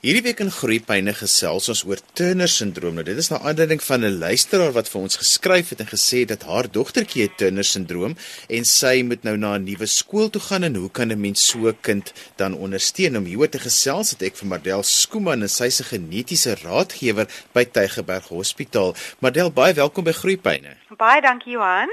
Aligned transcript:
Hierdie 0.00 0.22
week 0.24 0.38
in 0.40 0.48
Groepyne 0.48 1.12
gesels 1.12 1.66
ons 1.68 1.82
oor 1.84 2.00
Turner 2.16 2.48
syndroom. 2.48 2.94
Nou 2.96 3.02
dit 3.04 3.18
is 3.20 3.26
na 3.28 3.36
aanleiding 3.44 3.82
van 3.84 4.00
'n 4.00 4.16
luisteraar 4.22 4.72
wat 4.72 4.88
vir 4.88 5.00
ons 5.00 5.20
geskryf 5.20 5.68
het 5.68 5.80
en 5.80 5.90
gesê 5.90 6.24
dat 6.24 6.46
haar 6.48 6.70
dogtertjie 6.72 7.22
het 7.22 7.36
Turner 7.36 7.64
syndroom 7.64 8.16
en 8.48 8.64
sy 8.64 9.02
moet 9.04 9.22
nou 9.24 9.36
na 9.36 9.58
'n 9.58 9.64
nuwe 9.64 9.86
skool 9.86 10.30
toe 10.30 10.40
gaan 10.40 10.64
en 10.64 10.74
hoe 10.74 10.90
kan 10.90 11.12
'n 11.12 11.20
mens 11.20 11.46
so 11.46 11.68
'n 11.68 11.76
kind 11.82 12.12
dan 12.36 12.54
ondersteun? 12.54 13.16
Om 13.16 13.24
hieroor 13.24 13.48
te 13.48 13.58
gesels 13.58 14.10
het 14.10 14.22
ek 14.22 14.36
vir 14.36 14.48
Mardel 14.48 14.82
Skooman 14.82 15.42
en 15.42 15.48
sy 15.48 15.68
se 15.68 15.84
genetiese 15.84 16.54
raadgewer 16.54 17.26
by 17.52 17.64
Tygerberg 17.64 18.28
Hospitaal. 18.28 18.94
Mardel, 19.18 19.50
baie 19.50 19.74
welkom 19.74 20.04
by 20.04 20.12
Groepyne. 20.12 20.76
Baie 20.96 21.20
dankie 21.20 21.52
Johan. 21.52 21.90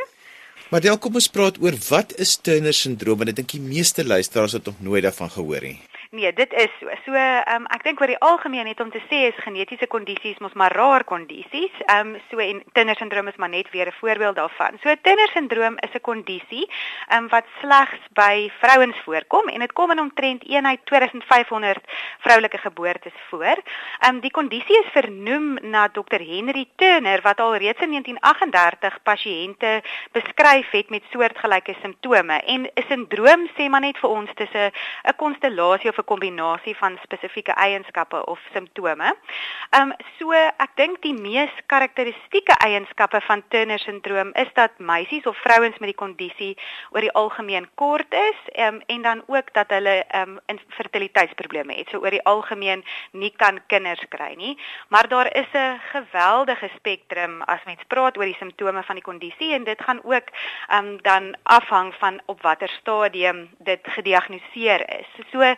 Mardel, 0.69 0.97
kom 0.97 1.13
ons 1.13 1.27
praat 1.27 1.59
oor 1.59 1.73
wat 1.89 2.13
is 2.17 2.37
Turner 2.37 2.73
syndroom 2.73 3.21
en 3.21 3.27
ek 3.27 3.35
dink 3.35 3.51
die 3.51 3.59
meeste 3.59 4.05
luisteraars 4.05 4.51
het 4.53 4.65
nog 4.65 4.79
nooit 4.79 5.03
daarvan 5.03 5.29
gehoor 5.29 5.61
nie. 5.61 5.79
Nee, 6.09 6.33
dit 6.33 6.53
is 6.53 6.69
so. 6.79 6.87
So 7.05 7.11
ehm 7.13 7.55
um, 7.55 7.65
ek 7.75 7.83
dink 7.83 7.99
oor 7.99 8.07
die 8.07 8.19
algemeen 8.23 8.63
net 8.69 8.79
om 8.79 8.87
te 8.91 9.01
sê 9.09 9.25
is 9.27 9.39
genetiese 9.43 9.89
kondisies 9.91 10.37
mos 10.39 10.53
maar 10.55 10.71
rare 10.71 11.03
kondisies. 11.03 11.73
Ehm 11.83 12.13
um, 12.15 12.21
so 12.29 12.39
en 12.39 12.61
Turner 12.73 12.95
syndroom 12.95 13.27
is 13.27 13.35
maar 13.35 13.49
net 13.49 13.67
weer 13.71 13.87
'n 13.91 13.99
voorbeeld 13.99 14.35
daarvan. 14.35 14.79
So 14.83 14.95
Turner 15.01 15.29
syndroom 15.33 15.75
is 15.83 15.91
'n 15.93 16.01
kondisie 16.01 16.65
ehm 17.09 17.23
um, 17.23 17.27
wat 17.27 17.43
slegs 17.59 17.99
by 18.13 18.49
vrouens 18.59 18.97
voorkom 19.03 19.47
en 19.47 19.59
dit 19.59 19.73
kom 19.73 19.91
in 19.91 19.99
omtrent 19.99 20.43
1 20.43 20.65
uit 20.65 20.79
2500 20.85 21.83
vroulike 22.19 22.57
geboortes 22.57 23.17
voor. 23.29 23.57
Ehm 23.99 24.15
um, 24.15 24.19
die 24.19 24.31
kondisie 24.31 24.79
is 24.79 24.91
vernoem 24.91 25.57
na 25.61 25.87
Dr 25.87 26.23
Henry 26.23 26.67
Turner 26.75 27.21
wat 27.21 27.39
al 27.39 27.55
reeds 27.55 27.81
in 27.81 27.89
1938 27.91 29.03
pasiënte 29.03 29.81
beskryf 30.11 30.71
het 30.71 30.89
met 30.89 31.03
soortgelyke 31.11 31.75
simptome 31.81 32.41
en 32.41 32.61
'n 32.63 32.83
sindroom 32.87 33.49
sê 33.59 33.69
maar 33.69 33.81
net 33.81 33.97
vir 33.97 34.09
ons 34.09 34.29
dis 34.35 34.53
'n 34.53 34.71
'n 35.03 35.15
konstellasie 35.15 35.89
of 35.89 35.96
'n 35.97 36.03
kombinasie 36.03 36.75
van 36.77 36.97
spesifieke 37.03 37.51
eienskappe 37.51 38.25
of 38.25 38.39
simptome. 38.53 39.15
Ehm 39.69 39.91
um, 39.91 39.93
so 40.19 40.31
ek 40.31 40.71
dink 40.75 41.01
die 41.01 41.13
mees 41.13 41.51
karakteristieke 41.65 42.55
eienskappe 42.65 43.21
van 43.21 43.43
Turner 43.47 43.79
syndroom 43.79 44.31
is 44.33 44.49
dat 44.53 44.71
meisies 44.77 45.23
of 45.23 45.37
vrouens 45.37 45.77
met 45.77 45.89
die 45.89 45.97
kondisie 45.97 46.57
oor 46.91 47.01
die 47.01 47.11
algemeen 47.11 47.67
kort 47.75 48.13
is 48.13 48.39
um, 48.59 48.81
en 48.87 49.01
dan 49.01 49.23
ook 49.27 49.53
dat 49.53 49.69
hulle 49.69 50.03
ehm 50.07 50.37
um, 50.37 50.39
infertiliteitsprobleme 50.45 51.73
het. 51.73 51.89
So 51.89 51.99
oor 51.99 52.15
die 52.15 52.23
algemeen 52.23 52.85
nie 53.11 53.33
kan 53.35 53.59
kinders 53.67 54.05
kry 54.09 54.33
nie. 54.35 54.57
Maar 54.87 55.07
daar 55.07 55.35
is 55.35 55.51
'n 55.53 55.79
geweldige 55.91 56.69
spektrum 56.75 57.41
as 57.41 57.63
mens 57.65 57.83
praat 57.87 58.17
oor 58.17 58.25
die 58.25 58.39
simptome 58.39 58.83
van 58.83 58.95
die 58.95 59.03
kondisie 59.03 59.53
en 59.53 59.63
dit 59.63 59.81
gaan 59.81 59.99
ook 60.03 60.27
ehm 60.67 60.85
um, 60.85 61.01
dan 61.01 61.35
afhang 61.43 61.93
van 61.95 62.21
op 62.25 62.41
watter 62.41 62.69
stadium 62.69 63.49
dit 63.57 63.79
gediagnoseer 63.83 64.99
is. 64.99 65.07
So 65.31 65.41
Ehm 65.41 65.55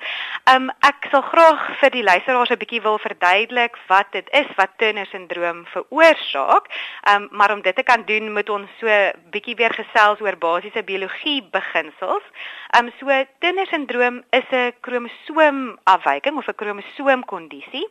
um, 0.54 0.70
ek 0.86 1.10
sal 1.12 1.22
graag 1.22 1.66
vir 1.82 1.92
die 1.92 2.04
luisteraars 2.04 2.50
'n 2.50 2.62
bietjie 2.62 2.82
wil 2.82 2.98
verduidelik 2.98 3.78
wat 3.88 4.12
dit 4.12 4.28
is 4.32 4.50
wat 4.56 4.78
Turner 4.78 5.06
syndroom 5.06 5.66
veroorsaak. 5.66 6.66
Um, 7.12 7.28
maar 7.32 7.52
om 7.52 7.62
dit 7.62 7.76
te 7.76 7.84
kan 7.84 8.04
doen, 8.06 8.34
moet 8.34 8.50
ons 8.50 8.70
so 8.80 8.88
bietjie 9.32 9.56
weer 9.56 9.74
gesels 9.74 10.22
oor 10.22 10.38
basiese 10.38 10.84
biologie 10.84 11.44
beginsels. 11.52 12.24
Ehm 12.72 12.86
um, 12.86 12.92
so 13.00 13.08
Turner 13.40 13.66
syndroom 13.66 14.24
is 14.30 14.46
'n 14.52 14.74
kromosoomafwyking 14.82 16.38
of 16.38 16.48
'n 16.48 16.54
kromosoomkondisie. 16.54 17.88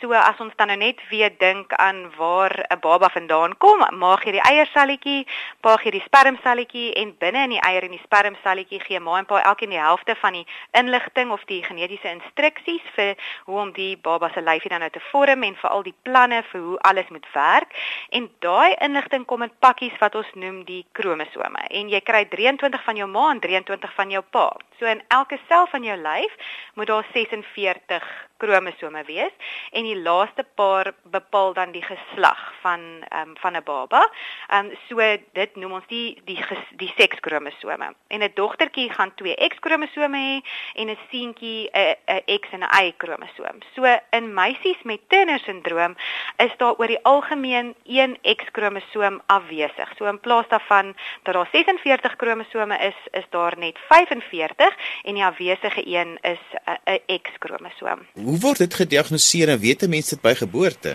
So 0.00 0.12
as 0.12 0.38
ons 0.38 0.54
dan 0.56 0.68
nou 0.68 0.76
net 0.76 1.00
weer 1.08 1.32
dink 1.38 1.72
aan 1.72 2.14
waar 2.16 2.54
'n 2.70 2.78
baba 2.80 3.08
vandaan 3.08 3.56
kom, 3.58 3.82
maak 3.98 4.24
jy 4.24 4.32
die 4.32 4.48
eierselletjie, 4.50 5.26
paag 5.60 5.82
jy 5.82 5.90
die 5.90 6.06
spermselletjie 6.06 6.92
en 6.92 7.16
binne 7.18 7.42
in 7.42 7.50
die 7.50 7.60
eier 7.60 7.82
en 7.82 7.90
die 7.90 8.04
spermselletjie 8.04 8.80
gee 8.80 9.00
ma 9.00 9.18
en 9.18 9.26
pa 9.26 9.42
elkeen 9.42 9.70
die 9.70 9.82
helfte 9.88 10.14
van 10.14 10.32
die 10.32 10.46
inligting 10.70 11.30
of 11.30 11.44
die 11.44 11.62
genetiese 11.64 12.08
instruksies 12.08 12.86
vir 12.94 13.16
hoe 13.46 13.58
om 13.60 13.72
die 13.72 13.96
baba 13.96 14.30
se 14.30 14.40
lyfie 14.40 14.70
dan 14.70 14.80
nou 14.80 14.90
te 14.90 15.00
vorm 15.10 15.42
en 15.42 15.56
veral 15.56 15.82
die 15.82 15.96
planne 16.02 16.42
vir 16.52 16.60
hoe 16.60 16.78
alles 16.78 17.08
moet 17.08 17.26
werk. 17.32 17.74
En 18.10 18.30
daai 18.38 18.74
inligting 18.78 19.26
kom 19.26 19.42
in 19.42 19.52
pakkies 19.58 19.98
wat 19.98 20.14
ons 20.14 20.30
noem 20.34 20.64
die 20.64 20.86
kromosome. 20.92 21.66
En 21.70 21.88
jy 21.88 22.00
kry 22.00 22.24
23 22.24 22.84
van 22.84 22.96
jou 22.96 23.08
ma 23.08 23.30
en 23.30 23.40
23 23.40 23.94
van 23.94 24.10
jou 24.10 24.19
pa. 24.22 24.56
So 24.78 24.86
in 24.86 25.02
elke 25.08 25.38
sel 25.48 25.66
van 25.66 25.82
jou 25.82 25.98
lyf 26.00 26.34
moet 26.74 26.86
daar 26.86 27.06
46 27.12 28.28
kromosome 28.40 29.04
wees 29.06 29.32
en 29.70 29.84
die 29.84 29.98
laaste 29.98 30.44
paar 30.54 30.92
bepaal 31.12 31.52
dan 31.58 31.72
die 31.76 31.84
geslag 31.84 32.40
van 32.64 32.80
um, 33.12 33.36
van 33.42 33.56
'n 33.56 33.64
baba. 33.64 34.02
Ehm 34.48 34.66
um, 34.66 34.76
so 34.88 34.96
dit 35.32 35.56
noem 35.56 35.72
ons 35.72 35.86
die 35.88 36.20
die 36.24 36.40
die 36.76 36.92
sekskromosome. 36.96 37.94
En 38.08 38.22
'n 38.22 38.30
dogtertjie 38.34 38.90
gaan 38.90 39.14
twee 39.14 39.34
X-kromosome 39.48 40.18
hê 40.18 40.36
en 40.80 40.88
'n 40.88 40.98
seentjie 41.10 41.70
'n 41.72 41.96
'n 42.06 42.38
X 42.40 42.48
en 42.50 42.62
'n 42.62 42.84
Y 42.84 42.92
kromosoom. 42.96 43.58
So 43.74 43.98
in 44.10 44.34
meisies 44.34 44.82
met 44.82 45.00
Turner 45.08 45.38
syndroom 45.38 45.96
is 46.36 46.56
daar 46.56 46.74
oor 46.78 46.86
die 46.86 47.04
algemeen 47.04 47.74
een 47.84 48.18
X-kromosoom 48.36 49.20
afwesig. 49.26 49.92
So 49.96 50.04
in 50.04 50.20
plaas 50.20 50.48
daarvan 50.48 50.96
dat 51.22 51.34
daar 51.34 51.48
46 51.52 52.16
kromosome 52.16 52.78
is, 52.78 52.96
is 53.10 53.26
daar 53.30 53.58
net 53.58 53.78
45 53.88 54.76
en 55.02 55.14
die 55.14 55.24
afwesige 55.24 55.82
een 55.86 56.18
is 56.20 56.42
'n 56.84 57.20
X-kromosoom. 57.22 58.00
Hoe 58.30 58.38
word 58.38 58.58
dit 58.62 58.74
gediagnoseer 58.74 59.48
en 59.48 59.58
weet 59.58 59.80
mense 59.90 60.14
dit 60.14 60.22
by 60.22 60.36
geboorte? 60.38 60.92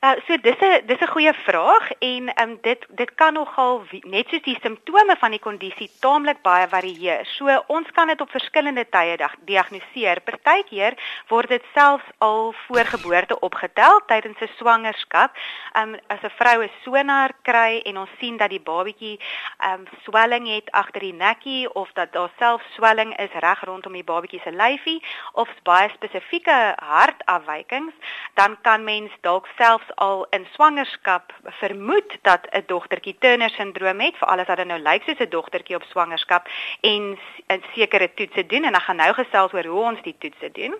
Uh, 0.00 0.14
so 0.26 0.36
dis 0.36 0.54
'n 0.60 0.86
dis 0.86 1.00
'n 1.00 1.10
goeie 1.10 1.34
vraag 1.34 1.90
en 1.98 2.30
um, 2.42 2.58
dit 2.62 2.86
dit 2.88 3.14
kan 3.14 3.32
nogal 3.32 3.82
net 4.06 4.28
soos 4.28 4.42
die 4.42 4.58
simptome 4.62 5.16
van 5.18 5.30
die 5.30 5.40
kondisie 5.40 5.90
taamlik 6.00 6.42
baie 6.42 6.68
varieer. 6.68 7.26
So 7.26 7.64
ons 7.66 7.90
kan 7.90 8.06
dit 8.06 8.20
op 8.20 8.30
verskillende 8.30 8.86
tye 8.88 9.16
diagnoseer. 9.40 10.20
Partykeer 10.20 10.94
word 11.28 11.48
dit 11.48 11.64
selfs 11.74 12.04
al 12.18 12.54
voor 12.66 12.84
geboorte 12.84 13.40
opgetel 13.40 14.00
tydens 14.06 14.40
'n 14.40 14.48
swangerskap. 14.58 15.34
Um 15.74 15.96
as 16.06 16.22
'n 16.22 16.30
vrou 16.38 16.62
'n 16.62 16.70
sonaar 16.84 17.32
kry 17.42 17.82
en 17.84 17.98
ons 17.98 18.10
sien 18.20 18.36
dat 18.36 18.50
die 18.50 18.62
babatjie 18.62 19.18
um 19.66 19.84
swelling 20.04 20.46
het 20.46 20.70
agter 20.70 21.00
die 21.00 21.14
nekkie 21.14 21.74
of 21.74 21.90
dat 21.92 22.12
daar 22.12 22.30
self 22.38 22.62
swelling 22.76 23.18
is 23.18 23.32
reg 23.32 23.64
rondom 23.64 23.92
die 23.92 24.04
babatjie 24.04 24.40
se 24.44 24.50
lyfie 24.50 25.02
of 25.32 25.48
baie 25.62 25.88
spesifieke 25.88 26.74
hartafwykings, 26.76 27.94
dan 28.34 28.56
kan 28.62 28.84
mens 28.84 29.10
dalk 29.20 29.46
self 29.56 29.87
al 29.94 30.26
in 30.30 30.46
swangerskap 30.52 31.32
vermoed 31.44 32.16
dat 32.22 32.46
'n 32.50 32.62
dogtertjie 32.66 33.16
Turner 33.18 33.50
syndroom 33.50 34.00
het, 34.00 34.16
veral 34.16 34.38
as 34.38 34.56
dit 34.56 34.66
nou 34.66 34.80
lyk 34.80 35.02
soos 35.02 35.18
'n 35.18 35.28
dogtertjie 35.30 35.76
op 35.76 35.82
swangerskap 35.82 36.48
en 36.80 37.18
'n 37.48 37.62
sekere 37.74 38.14
toetse 38.14 38.46
doen 38.46 38.64
en 38.64 38.72
dan 38.72 38.80
gaan 38.80 38.96
nou 38.96 39.12
gesels 39.12 39.52
oor 39.52 39.64
hoe 39.64 39.82
ons 39.82 40.02
die 40.02 40.16
toetse 40.18 40.50
doen. 40.52 40.74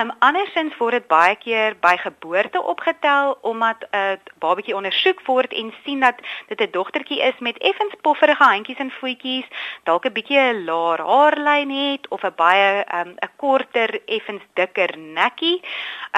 Um 0.00 0.12
andersins 0.18 0.76
word 0.76 0.92
dit 0.92 1.06
baie 1.06 1.36
keer 1.36 1.76
by 1.80 1.96
geboorte 1.96 2.62
opgetel 2.62 3.38
omdat 3.40 3.76
'n 3.90 3.96
uh, 3.96 4.12
babatjie 4.38 4.76
ondersoek 4.76 5.20
word 5.26 5.52
en 5.52 5.72
sien 5.84 6.00
dat 6.00 6.16
dit 6.48 6.60
'n 6.60 6.70
dogtertjie 6.70 7.20
is 7.20 7.38
met 7.38 7.58
effens 7.58 7.94
pofferige 8.00 8.44
handjies 8.44 8.78
en 8.78 8.90
voetjies, 8.90 9.46
dalk 9.84 10.04
'n 10.04 10.12
bietjie 10.12 10.38
'n 10.38 10.64
laer 10.64 11.00
haarlyn 11.12 11.70
het 11.70 12.08
of 12.08 12.22
'n 12.22 12.34
baie 12.36 12.84
um 12.98 13.10
'n 13.10 13.30
korter 13.36 14.00
effens 14.06 14.42
dikker 14.54 14.98
nekkie. 14.98 15.62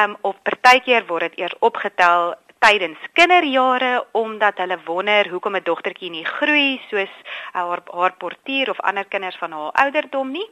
Um 0.03 0.17
of 0.21 0.37
partykeer 0.43 1.07
word 1.07 1.21
dit 1.21 1.39
eers 1.39 1.59
opgetel 1.59 2.22
tydens 2.63 2.99
kinderjare 3.19 4.05
omdat 4.13 4.61
hulle 4.63 4.79
wonder 4.87 5.29
hoekom 5.29 5.57
'n 5.57 5.65
dogtertjie 5.67 6.11
nie 6.11 6.25
groei 6.25 6.81
soos 6.91 7.15
haar 7.53 7.81
haar 7.93 8.15
portier 8.19 8.71
of 8.71 8.81
ander 8.81 9.05
kinders 9.05 9.37
van 9.37 9.53
haar 9.53 9.73
ouderdom 9.73 10.31
nie. 10.31 10.49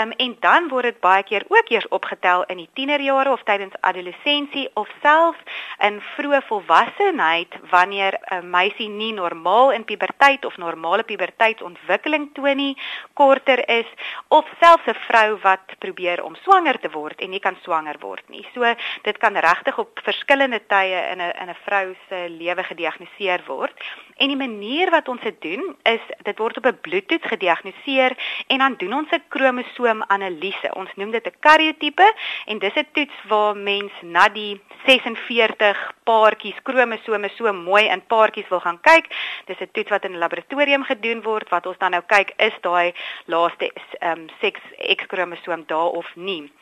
Um 0.00 0.10
en 0.10 0.36
dan 0.40 0.68
word 0.68 0.84
dit 0.84 1.00
baie 1.00 1.22
keer 1.22 1.44
ook 1.48 1.70
eers 1.70 1.88
opgetel 1.88 2.44
in 2.44 2.56
die 2.56 2.68
tienerjare 2.74 3.30
of 3.30 3.42
tydens 3.42 3.74
adolessensie 3.80 4.70
of 4.74 4.88
selfs 5.02 5.38
in 5.78 6.00
vroeë 6.16 6.42
volwassenheid 6.48 7.54
wanneer 7.70 8.18
'n 8.30 8.50
meisie 8.50 8.88
nie 8.88 9.12
normaal 9.12 9.72
in 9.72 9.84
puberteit 9.84 10.44
of 10.44 10.56
normale 10.56 11.02
puberteitsontwikkeling 11.02 12.34
toon 12.34 12.56
nie, 12.56 12.76
korter 13.14 13.68
is 13.68 13.86
of 14.28 14.44
selfs 14.60 14.86
'n 14.86 14.98
vrou 15.08 15.38
wat 15.42 15.66
probeer 15.78 16.24
om 16.24 16.34
swanger 16.34 16.78
te 16.80 16.90
word 16.90 17.20
en 17.20 17.30
nie 17.30 17.40
kan 17.40 17.56
swanger 17.62 17.96
word 18.00 18.28
nie. 18.28 18.46
So 18.54 18.74
dit 19.02 19.18
kan 19.18 19.36
regtig 19.36 19.78
op 19.78 20.00
verskillende 20.02 20.60
tye 20.66 21.08
in 21.12 21.20
'n 21.20 21.32
in 21.40 21.48
'n 21.48 21.51
vrou 21.64 21.94
se 22.08 22.26
lewe 22.28 22.62
gediagnoseer 22.62 23.42
word. 23.46 23.72
En 24.16 24.28
die 24.28 24.36
manier 24.36 24.90
wat 24.90 25.08
ons 25.08 25.20
dit 25.20 25.40
doen 25.42 25.76
is 25.82 26.00
dit 26.22 26.38
word 26.38 26.56
op 26.56 26.66
'n 26.66 26.80
bloedtoets 26.80 27.26
gediagnoseer 27.26 28.16
en 28.46 28.58
dan 28.58 28.74
doen 28.76 28.92
ons 28.92 29.10
'n 29.10 29.22
kromosoomanalise. 29.28 30.74
Ons 30.74 30.90
noem 30.94 31.10
dit 31.10 31.26
'n 31.26 31.38
karyotipe 31.40 32.14
en 32.46 32.58
dis 32.58 32.74
'n 32.74 32.86
toets 32.92 33.16
waar 33.28 33.56
mens 33.56 33.92
na 34.00 34.28
die 34.28 34.60
46 34.86 35.92
paartjies 36.04 36.62
kromosome 36.62 37.28
so 37.34 37.52
mooi 37.52 37.84
in 37.88 38.06
paartjies 38.06 38.48
wil 38.48 38.60
gaan 38.60 38.80
kyk. 38.80 39.06
Dis 39.44 39.60
'n 39.60 39.68
toets 39.72 39.90
wat 39.90 40.04
in 40.04 40.12
'n 40.12 40.18
laboratorium 40.18 40.84
gedoen 40.84 41.22
word 41.22 41.48
wat 41.48 41.66
ons 41.66 41.78
dan 41.78 41.90
nou 41.90 42.02
kyk 42.06 42.32
is 42.36 42.56
daai 42.60 42.92
laaste 43.26 43.72
ehm 43.98 44.18
um, 44.18 44.26
seks 44.40 44.60
X-kromosoom 44.96 45.62
daar 45.66 45.92
of 46.00 46.16
nie. 46.16 46.52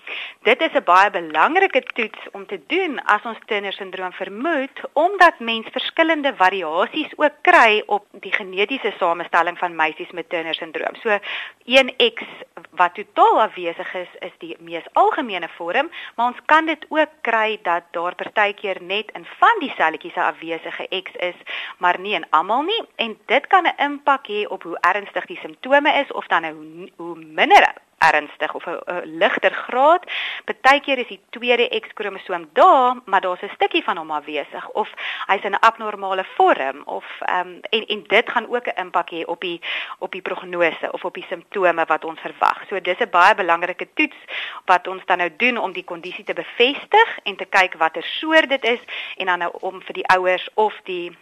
Dit 0.42 0.60
is 0.60 0.72
'n 0.72 0.84
baie 0.84 1.10
belangrike 1.10 1.82
toets 1.82 2.18
om 2.32 2.46
te 2.46 2.60
doen 2.66 3.04
as 3.04 3.22
ons 3.24 3.38
Turner 3.46 3.72
syndroom 3.72 4.12
vermoed 4.12 4.79
omdat 4.92 5.38
mens 5.38 5.66
verskillende 5.70 6.34
variasies 6.36 7.12
ook 7.16 7.32
kry 7.42 7.82
op 7.86 8.06
die 8.20 8.32
genetiese 8.32 8.92
samestelling 8.98 9.58
van 9.58 9.74
meisies 9.74 10.10
met 10.10 10.28
Turner 10.28 10.54
syndroom. 10.54 10.94
So 10.94 11.18
1X 11.64 12.22
wat 12.70 12.94
totaal 12.94 13.40
afwesig 13.40 13.94
is, 13.94 14.08
is 14.18 14.32
die 14.38 14.56
mees 14.60 14.86
algemene 14.92 15.48
vorm, 15.56 15.90
maar 16.16 16.26
ons 16.26 16.42
kan 16.44 16.66
dit 16.66 16.86
ook 16.88 17.12
kry 17.20 17.58
dat 17.62 17.82
daar 17.90 18.14
partykeer 18.14 18.82
net 18.82 19.10
in 19.14 19.26
van 19.38 19.60
die 19.60 19.72
selletjies 19.76 20.16
'n 20.16 20.30
afwesige 20.32 21.02
X 21.02 21.10
is, 21.16 21.38
maar 21.78 21.98
nie 21.98 22.14
in 22.14 22.26
almal 22.30 22.62
nie 22.62 22.82
en 22.96 23.18
dit 23.26 23.46
kan 23.46 23.66
'n 23.66 23.74
impak 23.76 24.26
hê 24.28 24.46
op 24.48 24.62
hoe 24.62 24.78
ernstig 24.80 25.26
die 25.26 25.38
simptome 25.42 25.92
is 25.92 26.12
of 26.12 26.26
dan 26.26 26.44
hoe, 26.44 26.90
hoe 26.96 27.16
minder 27.16 27.72
ernstig 28.00 28.54
of 28.54 28.64
'n 28.66 28.80
ligter 29.04 29.52
graad. 29.52 30.02
Partykeer 30.44 30.98
is 30.98 31.06
die 31.06 31.20
tweede 31.30 31.80
X-kromosoom 31.80 32.48
daar, 32.52 32.96
maar 33.04 33.20
daar's 33.20 33.42
'n 33.42 33.54
stukkie 33.54 33.84
van 33.84 33.96
hom 33.96 34.10
afwesig 34.10 34.68
of 34.68 34.88
hy's 35.26 35.42
in 35.42 35.52
'n 35.52 35.60
abnormale 35.60 36.24
vorm 36.36 36.82
of 36.84 37.04
ehm 37.20 37.46
um, 37.46 37.60
en 37.70 37.86
en 37.86 38.02
dit 38.06 38.30
gaan 38.30 38.46
ook 38.54 38.66
'n 38.66 38.80
impak 38.80 39.10
hê 39.10 39.24
op 39.24 39.40
die 39.40 39.60
op 39.98 40.12
die 40.12 40.22
prognose 40.22 40.92
of 40.92 41.04
op 41.04 41.14
die 41.14 41.26
simptome 41.28 41.84
wat 41.84 42.04
ons 42.04 42.20
verwag. 42.20 42.58
So 42.68 42.80
dis 42.80 42.98
'n 42.98 43.10
baie 43.10 43.34
belangrike 43.34 43.88
toets 43.94 44.16
wat 44.64 44.86
ons 44.86 45.02
dan 45.04 45.18
nou 45.18 45.30
doen 45.36 45.56
om 45.56 45.72
die 45.72 45.84
kondisie 45.84 46.24
te 46.24 46.32
bevestig 46.32 47.18
en 47.22 47.36
te 47.36 47.44
kyk 47.44 47.74
watter 47.74 48.02
soort 48.02 48.48
dit 48.48 48.64
is 48.64 48.80
en 49.16 49.26
dan 49.26 49.38
nou 49.38 49.52
om 49.60 49.82
vir 49.82 49.94
die 49.94 50.06
ouers 50.06 50.48
of 50.54 50.80
die 50.84 51.16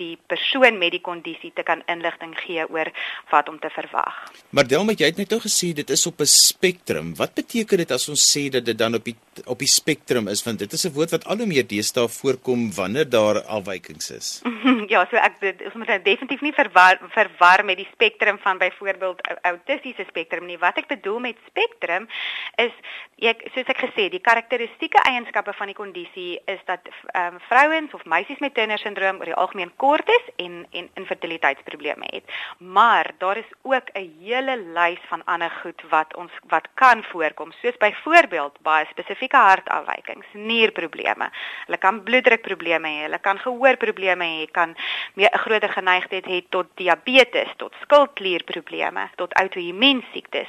die 0.00 0.16
persoon 0.30 0.78
met 0.80 0.94
die 0.96 1.02
kondisie 1.04 1.52
te 1.54 1.64
kan 1.66 1.84
inligting 1.92 2.34
gee 2.40 2.64
oor 2.68 2.90
wat 3.30 3.48
om 3.52 3.58
te 3.60 3.70
verwag. 3.74 4.16
Maar 4.56 4.68
Delma, 4.70 4.96
jy 4.96 5.10
het 5.12 5.20
net 5.20 5.34
nou 5.34 5.40
gesê 5.44 5.72
dit 5.76 5.90
is 5.90 6.06
op 6.06 6.20
'n 6.20 6.26
spektrum. 6.26 7.14
Wat 7.16 7.34
beteken 7.34 7.78
dit 7.78 7.90
as 7.90 8.08
ons 8.08 8.22
sê 8.32 8.48
dat 8.50 8.64
dit 8.64 8.78
dan 8.78 8.94
op 8.94 9.04
die 9.04 9.16
op 9.46 9.58
die 9.58 9.68
spektrum 9.68 10.28
is 10.28 10.42
want 10.44 10.58
dit 10.58 10.72
is 10.72 10.84
'n 10.86 10.92
woord 10.92 11.10
wat 11.10 11.24
al 11.24 11.36
hoe 11.36 11.46
meer 11.46 11.66
deesdae 11.66 12.08
voorkom 12.08 12.72
wanneer 12.74 13.08
daar 13.08 13.42
afwykings 13.42 14.10
is. 14.10 14.42
ja, 14.92 15.06
so 15.10 15.16
ek 15.16 15.40
dit 15.40 15.62
ons 15.64 15.74
moet 15.74 15.86
nou 15.86 16.02
definitief 16.02 16.40
nie 16.40 16.52
verwar 16.52 16.98
verwar 17.08 17.64
met 17.64 17.76
die 17.76 17.88
spektrum 17.92 18.38
van 18.38 18.58
byvoorbeeld 18.58 19.20
autistiese 19.42 20.04
spektrum 20.08 20.46
nie. 20.46 20.58
Wat 20.58 20.76
ek 20.76 20.88
bedoel 20.88 21.18
met 21.18 21.36
spektrum 21.46 22.08
is 22.56 22.72
ek 23.18 23.42
soos 23.54 23.68
ek 23.68 23.78
gesê, 23.78 24.08
die 24.08 24.20
karakteristieke 24.20 25.00
eienskappe 25.04 25.52
van 25.52 25.66
die 25.66 25.76
kondisie 25.76 26.40
is 26.46 26.60
dat 26.64 26.80
ehm 27.12 27.34
um, 27.34 27.40
vrouens 27.48 27.94
of 27.94 28.04
meisies 28.04 28.38
met 28.38 28.54
Turner 28.54 28.78
syndroom 28.78 29.18
oor 29.20 29.24
die 29.24 29.40
algemeen 29.42 29.72
kort 29.76 29.89
is 29.98 30.26
en 30.36 30.66
en 30.70 30.88
infertiliteitsprobleme 30.94 32.04
het. 32.06 32.24
Maar 32.58 33.10
daar 33.18 33.36
is 33.36 33.50
ook 33.62 33.88
'n 33.92 34.16
hele 34.20 34.56
lys 34.74 34.98
van 35.08 35.24
ander 35.24 35.50
goed 35.50 35.82
wat 35.88 36.16
ons 36.16 36.32
wat 36.48 36.68
kan 36.74 37.04
voorkom, 37.04 37.52
soos 37.52 37.76
byvoorbeeld 37.76 38.60
baie 38.62 38.86
spesifieke 38.90 39.36
hartafwykings, 39.36 40.26
nierprobleme. 40.32 41.30
Hulle 41.66 41.78
kan 41.78 42.02
bloeddrukprobleme 42.02 42.88
hê, 42.88 43.02
hulle 43.02 43.18
kan 43.18 43.38
gehoorprobleme 43.38 44.24
hê, 44.24 44.50
kan 44.50 44.76
meer 45.14 45.30
'n 45.32 45.38
groter 45.38 45.68
geneigtheid 45.68 46.26
hê 46.26 46.42
tot 46.48 46.66
diabetes, 46.74 47.48
tot 47.56 47.74
skildklierprobleme, 47.80 49.10
tot 49.16 49.34
outoimmuunsiektes. 49.34 50.48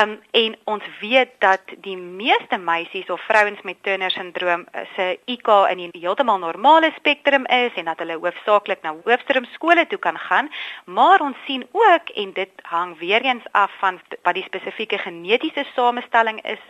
Um 0.00 0.20
en 0.30 0.56
ons 0.64 0.84
weet 1.00 1.30
dat 1.38 1.60
die 1.76 1.96
meeste 1.96 2.58
meisies 2.58 3.10
of 3.10 3.20
vrouens 3.20 3.62
met 3.62 3.82
Turner 3.82 4.10
syndroom 4.10 4.66
eh, 4.72 4.80
se 4.94 5.18
IQ 5.24 5.48
in 5.70 5.76
die 5.76 6.00
heeltemal 6.00 6.38
normale 6.38 6.92
spektrum 6.96 7.46
is 7.46 7.72
en 7.74 7.84
dat 7.84 7.98
hulle 7.98 8.18
hoofsaaklik 8.66 8.82
na 8.82 8.94
hoofstroom 9.04 9.46
skole 9.54 9.86
toe 9.86 9.98
kan 9.98 10.18
gaan, 10.18 10.50
maar 10.84 11.20
ons 11.20 11.36
sien 11.46 11.66
ook 11.72 12.08
en 12.14 12.32
dit 12.32 12.50
hang 12.62 12.98
weer 12.98 13.22
eens 13.22 13.44
af 13.52 13.70
van 13.78 14.00
wat 14.22 14.34
die 14.34 14.44
spesifieke 14.44 14.98
genetiese 14.98 15.64
samestelling 15.74 16.42
is 16.44 16.60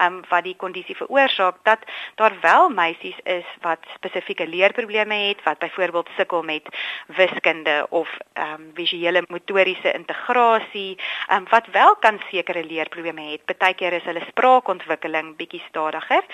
um, 0.00 0.22
wat 0.28 0.44
die 0.44 0.56
kondisie 0.56 0.96
veroorsaak 0.96 1.56
dat 1.64 1.78
daar 2.16 2.32
wel 2.40 2.68
meisies 2.68 3.18
is 3.24 3.44
wat 3.60 3.78
spesifieke 3.94 4.46
leerprobleme 4.46 5.14
het 5.14 5.42
wat 5.44 5.58
byvoorbeeld 5.58 6.08
sukkel 6.16 6.42
met 6.42 6.68
wiskunde 7.06 7.86
of 7.90 8.08
um, 8.34 8.70
visuele 8.74 9.22
motoriese 9.28 9.92
integrasie 9.92 10.98
um, 11.32 11.44
wat 11.50 11.66
wel 11.72 11.96
kan 11.96 12.20
sekere 12.30 12.64
leerprobleme 12.64 13.30
het. 13.30 13.44
Partykeer 13.44 13.92
is 13.92 14.04
hulle 14.04 14.24
spraakontwikkeling 14.28 15.36
bietjie 15.36 15.62
stadiger. 15.68 16.24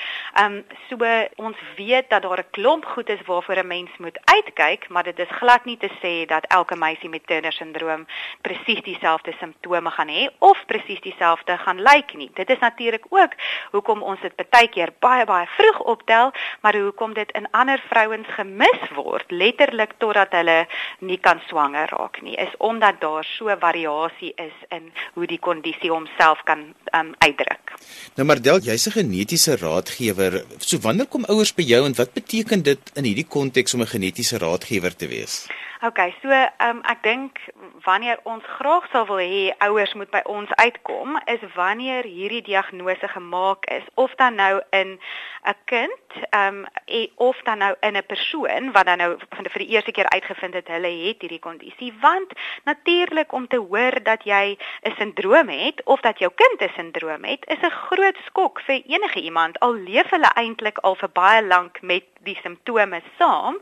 Um, 0.41 0.65
so 0.89 0.97
ons 1.37 1.57
weet 1.77 2.11
dat 2.11 2.23
daar 2.23 2.39
'n 2.39 2.51
klomp 2.51 2.85
goed 2.85 3.09
is 3.09 3.23
waarvoor 3.27 3.57
'n 3.57 3.67
mens 3.67 3.91
moet 3.99 4.19
uitkyk 4.25 4.89
maar 4.99 5.15
dit 5.15 5.19
is 5.19 5.37
glad 5.39 5.65
nie 5.65 5.77
te 5.79 5.89
sê 6.03 6.27
dat 6.27 6.47
elke 6.51 6.77
meisie 6.77 7.09
met 7.09 7.23
Turner 7.27 7.55
syndroom 7.55 8.01
presies 8.43 8.81
dieselfde 8.83 9.31
simptome 9.39 9.91
gaan 9.95 10.09
hê 10.11 10.25
of 10.43 10.59
presies 10.67 10.99
dieselfde 11.05 11.55
gaan 11.63 11.79
lyk 11.87 12.15
nie. 12.19 12.27
Dit 12.35 12.51
is 12.51 12.59
natuurlik 12.59 13.07
ook 13.15 13.37
hoekom 13.71 14.03
ons 14.03 14.19
dit 14.27 14.35
baie 14.51 14.67
keer 14.75 14.91
baie 14.99 15.23
baie 15.29 15.47
vroeg 15.55 15.79
optel, 15.93 16.33
maar 16.67 16.75
hoekom 16.75 17.15
dit 17.15 17.31
in 17.39 17.47
ander 17.61 17.79
vrouens 17.91 18.27
gemis 18.35 18.89
word 18.97 19.31
letterlik 19.31 19.95
totdat 20.03 20.35
hulle 20.35 20.67
nie 20.99 21.21
kan 21.23 21.39
swanger 21.47 21.95
raak 21.95 22.19
nie, 22.27 22.35
is 22.35 22.59
omdat 22.59 22.99
daar 23.01 23.29
so 23.37 23.55
variasie 23.61 24.33
is 24.35 24.67
in 24.75 24.91
hoe 25.15 25.31
die 25.31 25.39
kondisie 25.39 25.93
homself 25.95 26.43
kan 26.51 26.73
um, 26.99 27.15
uitdruk. 27.23 27.77
Nou 28.19 28.27
Mardel, 28.27 28.59
jy's 28.67 28.89
'n 28.89 28.99
genetiese 28.99 29.57
raadgewer. 29.63 30.43
So 30.59 30.83
wanneer 30.83 31.07
kom 31.07 31.25
ouers 31.25 31.55
by 31.55 31.63
jou 31.63 31.85
en 31.87 31.95
wat 31.95 32.13
beteken 32.13 32.63
dit 32.63 32.91
in 32.95 33.05
hierdie 33.05 33.29
konteks 33.39 33.75
om 33.75 33.81
'n 33.81 33.95
genetiese 33.95 34.39
raadgewer 34.39 34.88
te 34.97 35.09
wees? 35.09 35.47
OK, 35.83 36.01
so 36.23 36.35
um, 36.67 36.81
ek 36.91 37.03
dink 37.05 37.39
wanneer 37.85 38.19
ons 38.27 38.43
graag 38.59 38.89
sal 38.91 39.07
wil 39.07 39.21
hê 39.23 39.53
ouers 39.63 39.93
moet 39.95 40.11
by 40.11 40.25
ons 40.27 40.51
uitkom, 40.59 41.21
is 41.31 41.45
wanneer 41.55 42.03
hierdie 42.03 42.43
diagnose 42.43 43.09
gemaak 43.13 43.69
is 43.71 43.87
of 43.95 44.15
dan 44.19 44.35
nou 44.35 44.59
in 44.75 44.97
'n 45.45 45.57
kind, 45.65 46.27
ehm 46.31 46.67
um, 46.87 47.07
of 47.15 47.37
dan 47.43 47.59
nou 47.59 47.75
in 47.81 47.97
'n 47.97 48.07
persoon 48.07 48.73
wat 48.73 48.87
dan 48.87 48.99
nou 48.99 49.17
van 49.29 49.47
vir 49.51 49.59
die 49.59 49.69
eerste 49.69 49.93
keer 49.93 50.09
uitgevind 50.09 50.55
het 50.55 50.69
hulle 50.69 50.91
het 51.07 51.21
hierdie 51.21 51.39
kondisie, 51.39 51.93
want 52.01 52.33
natuurlik 52.65 53.33
om 53.33 53.49
te 53.49 53.57
hoor 53.57 54.03
dat 54.03 54.25
jy 54.25 54.59
'n 54.83 54.95
sindroom 54.99 55.49
het 55.49 55.83
of 55.85 56.01
dat 56.01 56.19
jou 56.19 56.33
kind 56.35 56.61
'n 56.61 56.75
sindroom 56.75 57.25
het, 57.25 57.47
is 57.47 57.61
'n 57.61 57.71
groot 57.71 58.17
skok 58.27 58.61
vir 58.61 58.83
enige 58.87 59.21
iemand 59.21 59.59
al 59.59 59.75
leef 59.75 60.11
hulle 60.11 60.31
eintlik 60.35 60.79
al 60.79 60.95
vir 60.95 61.11
baie 61.13 61.43
lank 61.43 61.83
met 61.83 62.05
die 62.23 62.39
simptome 62.43 63.01
saam. 63.19 63.57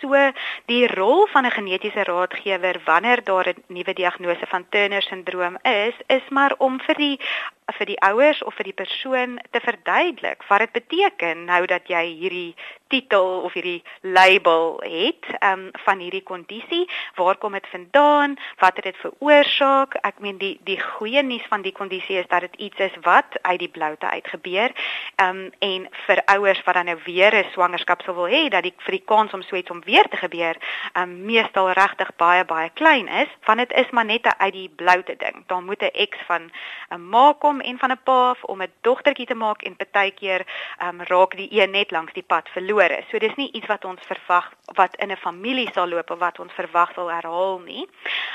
So 0.00 0.32
die 0.66 0.86
rol 0.86 1.26
van 1.26 1.46
'n 1.46 1.50
genetiese 1.50 2.02
raadgewer 2.04 2.80
wanneer 2.84 3.24
daar 3.24 3.48
'n 3.48 3.62
nuwe 3.66 3.92
diagnose 3.92 4.46
van 4.46 4.68
Turner 4.68 5.02
syndroom 5.02 5.56
is, 5.62 5.94
is 6.06 6.26
maar 6.28 6.54
om 6.58 6.80
vir 6.80 6.94
die 6.94 7.20
vir 7.66 7.86
die 7.86 8.00
ouers 8.00 8.42
of 8.42 8.54
vir 8.54 8.64
die 8.64 8.78
persoon 8.78 9.38
te 9.50 9.60
verduidelik 9.60 10.42
wat 10.48 10.58
dit 10.58 10.72
beteken 10.72 11.44
nou 11.44 11.66
dat 11.66 11.88
jy 11.88 12.04
hierdie 12.18 12.54
titel 12.92 13.40
of 13.46 13.54
hierdie 13.56 13.82
label 14.00 14.76
het 14.84 15.24
um, 15.40 15.70
van 15.84 16.00
hierdie 16.02 16.22
kondisie, 16.22 16.84
waar 17.16 17.38
kom 17.40 17.56
dit 17.56 17.66
vandaan, 17.72 18.36
wat 18.60 18.76
het 18.76 18.90
dit 18.90 18.98
veroorsaak? 19.00 19.96
Ek 20.04 20.20
meen 20.24 20.36
die 20.40 20.54
die 20.68 20.78
goeie 20.80 21.22
nuus 21.24 21.46
van 21.48 21.64
die 21.64 21.72
kondisie 21.72 22.18
is 22.20 22.28
dat 22.28 22.44
dit 22.46 22.68
iets 22.68 22.84
is 22.88 22.98
wat 23.06 23.38
uit 23.40 23.60
die 23.64 23.70
bloute 23.72 24.06
uit 24.06 24.28
gebeur. 24.34 24.76
Ehm 25.16 25.30
um, 25.30 25.40
en 25.62 25.86
vir 26.06 26.22
ouers 26.34 26.60
wat 26.66 26.74
dan 26.74 26.90
nou 26.90 26.98
weer 27.06 27.34
'n 27.34 27.50
swangerskap 27.52 28.02
sou 28.02 28.14
wil 28.16 28.28
hê 28.28 28.48
dat 28.50 28.62
die 28.62 28.74
vir 28.84 28.98
die 28.98 29.06
kans 29.06 29.32
om 29.32 29.42
so 29.42 29.56
iets 29.56 29.70
om 29.70 29.80
weer 29.84 30.08
te 30.08 30.16
gebeur, 30.16 30.56
ehm 30.92 31.02
um, 31.02 31.24
meestal 31.24 31.70
regtig 31.70 32.10
baie 32.16 32.44
baie 32.44 32.70
klein 32.74 33.08
is, 33.08 33.28
want 33.46 33.58
dit 33.58 33.72
is 33.72 33.90
maar 33.90 34.04
net 34.04 34.26
'n 34.26 34.38
uit 34.38 34.52
die 34.52 34.68
bloute 34.68 35.16
ding. 35.16 35.44
Daar 35.46 35.62
moet 35.62 35.82
'n 35.82 36.06
X 36.10 36.18
van 36.26 36.50
'n 36.90 37.08
ma 37.08 37.32
kom 37.38 37.51
en 37.60 37.78
van 37.78 37.90
'n 37.90 38.00
pa 38.04 38.34
om 38.40 38.62
'n 38.62 38.72
dogtertjie 38.80 39.26
te 39.26 39.34
maak 39.34 39.62
en 39.62 39.76
partykeer 39.76 40.46
ehm 40.78 41.00
um, 41.00 41.06
raak 41.06 41.36
die 41.36 41.48
een 41.50 41.70
net 41.70 41.90
langs 41.90 42.12
die 42.12 42.22
pad 42.22 42.48
verlore. 42.48 43.02
So 43.10 43.18
dis 43.18 43.34
nie 43.34 43.52
iets 43.52 43.66
wat 43.66 43.84
ons 43.84 44.00
verwag 44.06 44.52
wat 44.74 44.96
in 44.96 45.10
'n 45.10 45.16
familie 45.16 45.70
sal 45.72 45.88
loop 45.88 46.10
of 46.10 46.18
wat 46.18 46.38
ons 46.38 46.52
verwag 46.52 46.92
sal 46.94 47.10
herhaal 47.10 47.58
nie. 47.58 47.88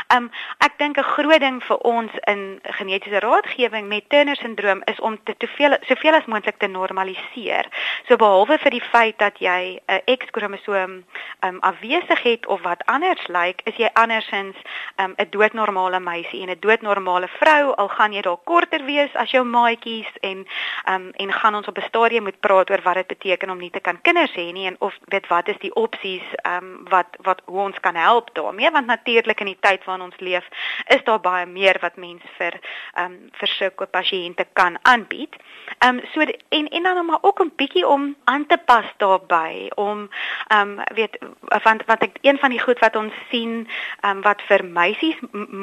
Ehm 0.08 0.24
um, 0.24 0.32
ek 0.58 0.78
dink 0.78 0.98
'n 0.98 1.04
groot 1.04 1.40
ding 1.40 1.64
vir 1.64 1.78
ons 1.78 2.12
in 2.24 2.60
genetiese 2.64 3.20
raadgewing 3.20 3.88
met 3.88 4.10
Turner 4.10 4.36
syndroom 4.36 4.82
is 4.86 5.00
om 5.00 5.24
te 5.24 5.36
soveel 5.38 5.78
soveel 5.82 6.14
as 6.14 6.26
moontlik 6.26 6.58
te 6.58 6.68
normaliseer. 6.68 7.66
So 8.08 8.16
behalwe 8.16 8.58
vir 8.58 8.72
die 8.72 8.88
feit 8.92 9.18
dat 9.20 9.40
jy 9.40 9.80
'n 9.88 10.18
X-kromosoom 10.18 11.04
ehm 11.40 11.56
um, 11.56 11.60
afwesig 11.60 12.22
het 12.24 12.46
of 12.46 12.62
wat 12.62 12.86
anders 12.86 13.28
lyk, 13.28 13.62
is 13.64 13.76
jy 13.76 13.90
andersins 13.94 14.56
ehm, 14.96 15.12
'n 15.12 15.22
um, 15.22 15.30
doodnormale 15.30 16.00
meisie 16.00 16.42
en 16.42 16.50
'n 16.50 16.60
doodnormale 16.60 17.28
vrou 17.28 17.74
al 17.76 17.88
gaan 17.88 18.14
jy 18.14 18.22
dalk 18.22 18.46
korter 18.46 18.84
wees 18.86 19.07
as 19.16 19.32
jou 19.32 19.44
maatjies 19.46 20.10
en 20.22 20.48
um, 20.90 21.12
en 21.16 21.34
gaan 21.34 21.56
ons 21.56 21.68
op 21.68 21.78
'n 21.78 21.88
stadium 21.88 22.24
moet 22.24 22.40
praat 22.40 22.70
oor 22.70 22.82
wat 22.82 22.94
dit 22.94 23.08
beteken 23.08 23.50
om 23.50 23.58
nie 23.58 23.72
te 23.72 23.80
kan 23.80 24.02
kinders 24.02 24.32
hê 24.32 24.52
nie 24.54 24.68
en 24.68 24.76
of 24.80 24.98
weet 25.06 25.28
wat 25.28 25.48
is 25.48 25.60
die 25.60 25.74
opsies 25.74 26.24
um, 26.44 26.86
wat 26.90 27.18
wat 27.22 27.42
hoe 27.46 27.60
ons 27.60 27.80
kan 27.80 27.96
help 27.96 28.34
daarmee 28.34 28.72
want 28.72 28.86
natuurlik 28.86 29.40
in 29.40 29.46
die 29.46 29.60
tyd 29.60 29.86
waarin 29.86 30.06
ons 30.06 30.20
leef, 30.20 30.46
is 30.88 31.04
daar 31.04 31.20
baie 31.20 31.46
meer 31.46 31.78
wat 31.82 31.96
mens 31.96 32.24
vir 32.38 32.60
um, 33.00 33.18
vir 33.40 33.48
sulke 33.48 33.86
pasiënte 33.86 34.46
kan 34.54 34.78
aanbied. 34.82 35.36
Ehm 35.80 35.98
um, 35.98 36.02
so 36.14 36.22
en 36.22 36.68
en 36.68 36.84
dan 36.84 37.06
maar 37.06 37.22
ook 37.22 37.40
'n 37.44 37.52
bietjie 37.56 37.88
om 37.88 38.16
aan 38.24 38.46
te 38.46 38.58
pas 38.58 38.86
daarbey 38.98 39.72
om 39.76 40.10
ehm 40.48 40.80
um, 40.80 40.84
weet 40.96 41.18
want 41.64 41.86
wat 41.86 42.02
ek 42.02 42.18
een 42.22 42.38
van 42.38 42.50
die 42.50 42.62
goed 42.62 42.80
wat 42.80 42.96
ons 42.96 43.14
sien 43.30 43.68
ehm 44.02 44.18
um, 44.18 44.22
wat 44.22 44.42
vir 44.42 44.66
meisies 44.66 45.18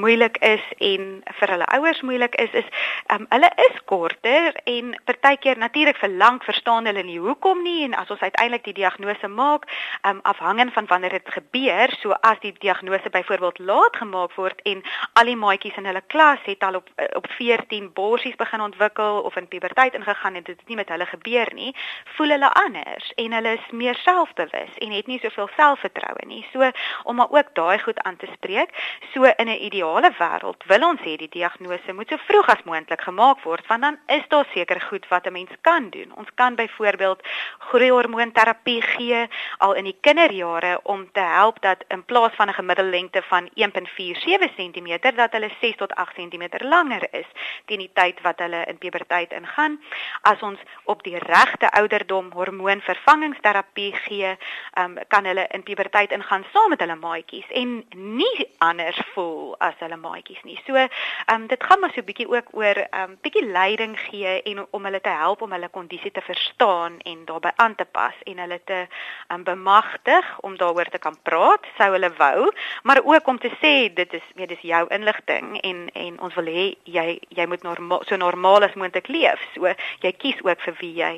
moeilik 0.05 0.37
is 0.39 0.65
en 0.79 1.23
vir 1.39 1.49
hulle 1.49 1.67
ouers 1.67 2.01
moeilik 2.01 2.35
is 2.35 2.53
is 2.53 2.69
ehm 3.07 3.21
um, 3.21 3.27
hulle 3.35 3.51
is 3.69 3.81
korter 3.91 4.55
en 4.65 4.95
partykeer 5.05 5.59
natuurlik 5.59 5.99
vir 6.03 6.15
lank 6.23 6.45
verstaan 6.47 6.87
hulle 6.91 7.03
nie 7.07 7.19
hoekom 7.19 7.63
nie 7.67 7.85
en 7.89 7.97
as 7.99 8.11
ons 8.15 8.23
uiteindelik 8.23 8.65
die 8.65 8.79
diagnose 8.81 9.29
maak 9.29 9.67
um, 10.07 10.21
afhangend 10.23 10.73
van 10.73 10.87
wanneer 10.87 11.19
dit 11.19 11.35
gebeur 11.39 11.95
so 12.01 12.17
as 12.21 12.39
die 12.41 12.55
diagnose 12.59 13.11
byvoorbeeld 13.11 13.59
laat 13.59 13.97
gemaak 13.97 14.35
word 14.39 14.61
en 14.71 14.83
al 15.13 15.33
die 15.33 15.37
maatjies 15.37 15.77
in 15.81 15.91
hulle 15.91 16.05
klas 16.15 16.43
het 16.49 16.63
al 16.63 16.81
op 16.81 16.91
op 17.15 17.27
14 17.31 17.91
borsies 17.93 18.37
begin 18.37 18.61
ontwikkel 18.61 19.21
of 19.21 19.37
in 19.37 19.49
puberteit 19.49 19.95
ingegaan 19.95 20.35
en 20.35 20.43
dit 20.43 20.57
het 20.59 20.69
nie 20.69 20.77
met 20.77 20.89
hulle 20.89 21.07
gebeur 21.07 21.51
nie, 21.55 21.75
voel 22.17 22.35
hulle 22.37 22.53
anders 22.53 23.13
en 23.15 23.33
hulle 23.33 23.53
is 23.59 23.71
meer 23.71 23.99
selfbewus 24.03 24.79
en 24.79 24.91
het 24.91 25.07
nie 25.07 25.19
soveel 25.23 25.49
selfvertroue 25.57 26.27
nie. 26.27 26.45
So 26.53 26.71
om 27.03 27.17
maar 27.17 27.31
ook 27.31 27.55
daai 27.55 27.79
goed 27.79 27.99
aan 28.03 28.17
te 28.17 28.29
spreek, 28.33 28.71
so 29.13 29.25
in 29.25 29.49
'n 29.49 29.65
ideale 29.69 30.13
wêreld 30.19 30.67
wil 30.67 30.89
ons 30.89 31.01
hê 31.01 31.17
die 31.17 31.29
diagnose 31.29 31.93
moet 31.93 32.09
so 32.09 32.17
vroeg 32.17 32.49
as 32.49 32.63
moontlik 32.65 33.01
gemaak 33.01 33.24
word 33.45 33.67
want 33.67 33.83
dan 33.83 33.99
is 34.07 34.25
daar 34.29 34.47
seker 34.53 34.81
goed 34.81 35.09
wat 35.09 35.27
'n 35.27 35.33
mens 35.33 35.51
kan 35.61 35.91
doen. 35.91 36.13
Ons 36.15 36.29
kan 36.35 36.55
byvoorbeeld 36.55 37.21
groeihormoonterapie 37.59 38.83
gee 38.83 39.29
al 39.59 39.73
in 39.73 39.85
die 39.85 39.99
kinderjare 40.01 40.81
om 40.83 41.09
te 41.13 41.21
help 41.21 41.61
dat 41.61 41.85
in 41.89 42.05
plaas 42.05 42.33
van 42.35 42.49
'n 42.49 42.55
gemiddellengte 42.55 43.23
van 43.23 43.49
1.47 43.55 44.55
cm 44.57 45.17
dat 45.17 45.33
hulle 45.33 45.51
6 45.61 45.77
tot 45.77 45.95
8 45.95 46.15
cm 46.15 46.45
langer 46.59 47.07
is 47.11 47.27
teen 47.65 47.79
die 47.79 47.91
tyd 47.93 48.21
wat 48.21 48.39
hulle 48.39 48.65
in 48.65 48.79
puberteit 48.79 49.33
ingaan. 49.33 49.81
As 50.21 50.43
ons 50.43 50.59
op 50.85 51.03
die 51.03 51.19
regte 51.19 51.71
ouderdom 51.71 52.33
hormoonvervangingsterapie 52.33 53.93
gee, 53.95 54.37
um, 54.79 54.99
kan 55.09 55.25
hulle 55.25 55.47
in 55.51 55.63
puberteit 55.63 56.11
ingaan 56.11 56.45
saam 56.53 56.69
met 56.69 56.81
hulle 56.81 56.97
maatjies 56.97 57.51
en 57.51 57.85
nie 57.93 58.49
anders 58.59 59.01
voel 59.15 59.55
as 59.59 59.75
hulle 59.79 59.97
maatjies 59.97 60.43
nie. 60.43 60.61
So, 60.67 60.87
um, 61.33 61.47
dit 61.47 61.65
gaan 61.65 61.81
maar 61.81 61.91
so 61.95 62.01
'n 62.01 62.05
bietjie 62.05 62.29
ook 62.29 62.49
oor 62.53 62.79
'n 62.79 63.14
bietjie 63.23 63.45
leiding 63.47 63.97
gee 63.99 64.43
en 64.43 64.65
om 64.71 64.85
hulle 64.85 65.01
te 65.01 65.13
help 65.13 65.43
om 65.43 65.53
hulle 65.53 65.69
kondisie 65.69 66.11
te 66.11 66.23
verstaan 66.25 66.99
en 67.05 67.25
daarbey 67.29 67.53
aan 67.57 67.75
te 67.75 67.85
pas 67.85 68.15
en 68.25 68.39
hulle 68.39 68.61
te 68.65 68.87
um, 69.33 69.45
bemagtig 69.45 70.31
om 70.41 70.57
daaroor 70.57 70.91
te 70.91 70.99
kan 70.99 71.17
praat, 71.23 71.67
sou 71.79 71.91
hulle 71.93 72.11
wou, 72.19 72.51
maar 72.83 73.01
ook 73.05 73.29
om 73.29 73.39
te 73.39 73.51
sê 73.63 73.93
dit 73.95 74.13
is 74.15 74.27
weet 74.35 74.49
dis 74.55 74.67
jou 74.71 74.83
inligting 74.95 75.59
en 75.61 75.89
en 75.95 76.19
ons 76.27 76.35
wil 76.39 76.51
hê 76.51 76.67
jy 76.85 77.19
jy 77.29 77.47
moet 77.51 77.63
normaal 77.67 78.05
so 78.09 78.17
normaal 78.17 78.67
as 78.67 78.75
moontlik 78.79 79.09
leef. 79.09 79.41
So 79.55 79.71
jy 80.03 80.13
kies 80.19 80.41
ook 80.45 80.61
vir 80.67 80.79
wie 80.81 80.93
jy 80.99 81.13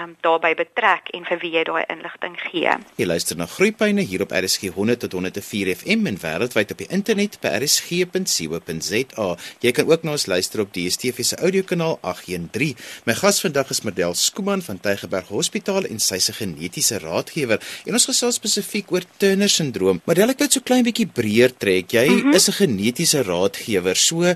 um 0.00 0.16
daarbey 0.24 0.54
betrek 0.58 1.10
en 1.16 1.26
vir 1.28 1.42
wie 1.42 1.52
jy 1.56 1.64
daai 1.68 1.84
inligting 1.88 2.36
gee. 2.50 2.76
Jy 2.96 3.06
luister 3.08 3.38
na 3.38 3.46
Groepyne 3.50 4.04
hier 4.06 4.22
op 4.24 4.34
RSG 4.36 4.72
100 4.76 5.04
tot 5.06 5.12
104 5.18 5.74
FM 5.80 6.06
en 6.10 6.20
wêreldwyd 6.20 6.74
op 6.74 6.82
die 6.82 6.90
internet 6.90 7.40
by 7.42 7.54
rsg.co.za. 7.60 9.28
Jy 9.64 9.72
kan 9.76 9.90
ook 9.90 10.04
na 10.04 10.16
ons 10.16 10.26
luister 10.30 10.64
op 10.64 10.72
DStv 10.74 11.24
se 11.24 11.39
audiokanaal 11.40 11.98
813. 12.02 12.76
My 13.08 13.14
gas 13.18 13.40
vandag 13.44 13.70
is 13.74 13.82
Mardel 13.86 14.14
Skooman 14.14 14.62
van 14.62 14.80
Tygerberg 14.80 15.28
Hospitaal 15.32 15.88
en 15.90 16.00
sy 16.02 16.20
se 16.22 16.32
genetiese 16.36 17.00
raadgewer 17.02 17.60
en 17.86 17.98
ons 17.98 18.08
gesels 18.10 18.40
spesifiek 18.40 18.90
oor 18.92 19.06
Turner 19.18 19.50
syndroom. 19.50 20.02
Mardel, 20.06 20.34
ek 20.34 20.42
wil 20.42 20.50
dit 20.50 20.58
so 20.58 20.66
klein 20.66 20.86
bietjie 20.86 21.08
breër 21.08 21.56
trek. 21.56 21.92
Jy 21.92 22.08
mm 22.08 22.20
-hmm. 22.20 22.34
is 22.34 22.48
'n 22.48 22.58
genetiese 22.62 23.22
raadgewer. 23.22 23.96
So 23.96 24.34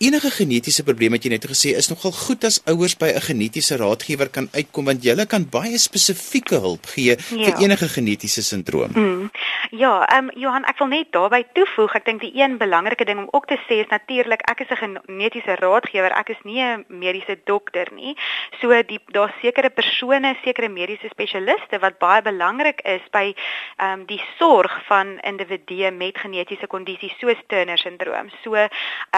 enige 0.00 0.30
genetiese 0.32 0.82
probleem 0.86 1.12
wat 1.12 1.26
jy 1.26 1.30
net 1.34 1.44
gesê 1.48 1.74
is 1.76 1.90
nogal 1.92 2.14
goed 2.16 2.44
as 2.48 2.60
ouers 2.72 2.94
by 2.96 3.10
'n 3.12 3.20
genetiese 3.20 3.76
raadgewer 3.76 4.28
kan 4.32 4.48
uitkom 4.52 4.84
want 4.84 5.04
jy 5.04 5.26
kan 5.26 5.44
baie 5.44 5.78
spesifieke 5.78 6.56
hulp 6.56 6.86
gee 6.86 7.16
ja. 7.16 7.16
vir 7.44 7.54
enige 7.60 7.88
genetiese 7.88 8.42
sindroom. 8.42 8.92
Mm. 8.94 9.30
Ja, 9.72 10.06
ehm 10.06 10.24
um, 10.24 10.30
Johan, 10.34 10.64
ek 10.66 10.80
wil 10.82 10.88
net 10.90 11.12
daarbey 11.14 11.44
toevoeg, 11.54 11.92
ek 11.94 12.06
dink 12.08 12.24
die 12.24 12.32
een 12.34 12.56
belangrike 12.58 13.04
ding 13.06 13.20
om 13.22 13.28
ook 13.30 13.44
te 13.46 13.54
sê 13.68 13.76
is 13.78 13.90
natuurlik 13.92 14.42
ek 14.50 14.64
is 14.64 14.70
'n 14.74 14.98
genetiese 15.06 15.54
raadgewer, 15.60 16.10
ek 16.10 16.30
is 16.34 16.42
nie 16.42 16.58
'n 16.58 16.84
mediese 16.88 17.38
dokter 17.44 17.86
nie. 17.94 18.16
So 18.60 18.82
die 18.82 18.98
daar 19.12 19.32
sekere 19.40 19.70
persone, 19.70 20.34
sekere 20.42 20.68
mediese 20.68 21.08
spesialiste 21.08 21.78
wat 21.78 21.98
baie 21.98 22.22
belangrik 22.22 22.80
is 22.82 23.00
by 23.12 23.34
ehm 23.78 24.00
um, 24.00 24.06
die 24.06 24.22
sorg 24.38 24.72
van 24.86 25.18
individue 25.20 25.90
met 25.90 26.18
genetiese 26.18 26.66
kondisies 26.66 27.14
soos 27.18 27.38
Turner 27.46 27.78
syndroom. 27.78 28.30
So 28.42 28.54
ehm 28.54 28.70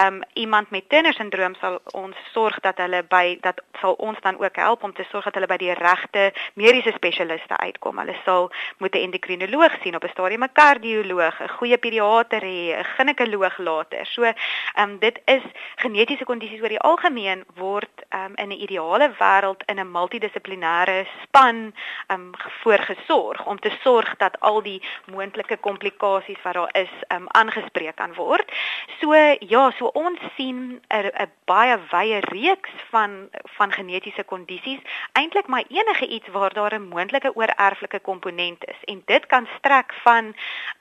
um, 0.05 0.21
iemand 0.33 0.69
met 0.69 0.89
Turner 0.89 1.13
syndroom 1.13 1.55
sal 1.55 1.81
ons 1.93 2.15
sorg 2.33 2.59
dat 2.59 2.77
hulle 2.77 3.03
by 3.03 3.37
dat 3.41 3.61
sal 3.81 3.93
ons 3.93 4.19
dan 4.21 4.37
ook 4.37 4.55
help 4.55 4.83
om 4.83 4.93
te 4.93 5.05
sorg 5.09 5.23
dat 5.23 5.33
hulle 5.33 5.47
by 5.47 5.57
die 5.57 5.73
regte 5.73 6.33
mediese 6.53 6.91
spesialiste 6.95 7.57
uitkom. 7.57 7.97
Hulle 7.97 8.15
sal 8.25 8.51
moet 8.77 8.95
'n 8.95 9.03
endokrinoloog 9.09 9.81
sien 9.81 9.95
op 9.95 10.03
'n 10.03 10.09
stadium 10.09 10.42
'n 10.43 10.53
kardioloog, 10.53 11.39
'n 11.41 11.49
goeie 11.57 11.77
pediater 11.77 12.41
hê, 12.41 12.75
'n 12.77 12.85
ginekoloog 12.95 13.57
later. 13.57 14.05
So, 14.05 14.23
ehm 14.23 14.35
um, 14.75 14.99
dit 14.99 15.21
is 15.25 15.43
genetiese 15.75 16.25
kondisies 16.25 16.61
oor 16.61 16.69
die 16.69 16.79
algemeen 16.79 17.43
word 17.55 17.95
ehm 18.09 18.25
um, 18.25 18.35
in 18.35 18.49
'n 18.49 18.61
ideale 18.65 19.07
wêreld 19.19 19.61
in 19.65 19.79
'n 19.79 19.91
multidissiplinêre 19.91 21.07
span 21.23 21.73
ehm 22.07 22.21
um, 22.21 22.31
voorgesorg 22.61 23.45
om 23.45 23.59
te 23.59 23.71
sorg 23.83 24.15
dat 24.17 24.39
al 24.39 24.61
die 24.61 24.81
moontlike 25.05 25.57
komplikasies 25.57 26.41
wat 26.43 26.53
daar 26.53 26.69
is 26.71 26.93
ehm 27.07 27.21
um, 27.21 27.27
aangespreek 27.27 27.95
kan 27.95 28.13
word. 28.13 28.51
So 28.99 29.13
ja, 29.39 29.71
so 29.77 29.85
ons 29.85 30.19
sien 30.35 30.81
'n 30.89 31.31
baie 31.45 31.77
wye 31.91 32.19
reeks 32.19 32.71
van 32.89 33.29
van 33.57 33.71
genetiese 33.71 34.23
kondisies, 34.23 34.79
eintlik 35.13 35.47
maar 35.47 35.63
enige 35.69 36.07
iets 36.07 36.27
waar 36.27 36.53
daar 36.53 36.73
'n 36.73 36.87
moontlike 36.87 37.35
oorerflike 37.35 37.99
komponent 37.99 38.65
is 38.65 38.83
en 38.83 39.01
dit 39.05 39.25
kan 39.25 39.47
strek 39.57 39.93
van 40.03 40.32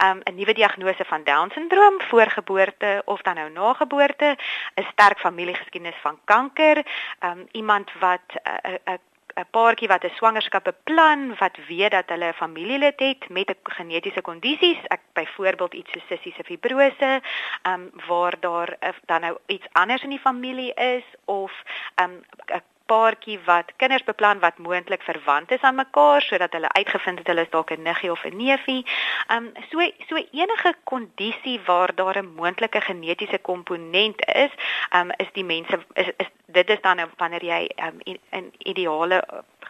um, 0.04 0.20
'n 0.24 0.34
nuwe 0.34 0.54
diagnose 0.54 1.04
van 1.04 1.24
Down 1.24 1.50
syndroom 1.54 2.00
voor 2.00 2.30
geboorte 2.30 3.02
of 3.04 3.22
dan 3.22 3.34
nou 3.34 3.50
na 3.50 3.72
geboorte, 3.72 4.36
'n 4.74 4.86
sterk 4.92 5.18
familiegeskiedenis 5.18 6.00
van 6.00 6.18
kanker, 6.24 6.86
um, 7.20 7.46
iemand 7.50 7.90
wat 7.98 8.26
'n 8.42 8.68
uh, 8.68 8.94
'n 8.94 9.00
'n 9.40 9.46
paartjie 9.50 9.88
wat 9.88 10.04
'n 10.04 10.16
swangerskap 10.18 10.64
beplan, 10.64 11.34
wat 11.38 11.56
weet 11.68 11.90
dat 11.90 12.08
hulle 12.08 12.28
'n 12.28 12.40
familielid 12.44 12.98
het 13.00 13.28
met 13.28 13.48
'n 13.50 13.56
genetiese 13.62 14.20
kondisies, 14.20 14.80
ek 14.96 15.00
byvoorbeeld 15.12 15.74
iets 15.74 15.92
soos 15.92 16.06
sissiese 16.06 16.44
fibrose, 16.44 17.10
ehm 17.62 17.72
um, 17.72 17.90
waar 18.08 18.34
daar 18.40 18.76
uh, 18.80 18.88
dan 19.04 19.20
nou 19.20 19.38
iets 19.46 19.66
anders 19.72 20.02
in 20.02 20.08
die 20.08 20.26
familie 20.28 20.74
is 20.74 21.04
of 21.24 21.52
ehm 21.94 22.10
um, 22.10 22.24
'n 22.46 22.62
paartjie 22.92 23.38
wat 23.48 23.72
kinders 23.80 24.04
beplan 24.08 24.42
wat 24.44 24.58
moontlik 24.66 25.02
verwant 25.08 25.50
is 25.56 25.64
aan 25.68 25.80
mekaar 25.80 26.22
sodat 26.22 26.52
hulle 26.56 26.72
uitgevind 26.78 27.22
het 27.22 27.30
hulle 27.32 27.46
is 27.46 27.54
dalk 27.54 27.70
'n 27.72 27.82
niggie 27.88 28.12
of 28.12 28.24
'n 28.24 28.36
neefie. 28.36 28.82
Ehm 29.28 29.44
um, 29.44 29.52
so 29.70 29.78
so 30.08 30.16
enige 30.42 30.74
kondisie 30.84 31.60
waar 31.66 31.94
daar 31.94 32.18
'n 32.22 32.34
moontlike 32.40 32.80
genetiese 32.80 33.38
komponent 33.38 34.18
is, 34.44 34.52
ehm 34.90 35.10
um, 35.10 35.10
is 35.16 35.32
die 35.32 35.44
mense 35.44 35.78
is, 35.94 36.10
is 36.16 36.30
dit 36.46 36.70
is 36.70 36.80
dan 36.80 36.98
wanneer 37.16 37.44
jy 37.44 37.70
um, 37.76 37.98
in, 38.04 38.18
in 38.30 38.52
ideale 38.58 39.22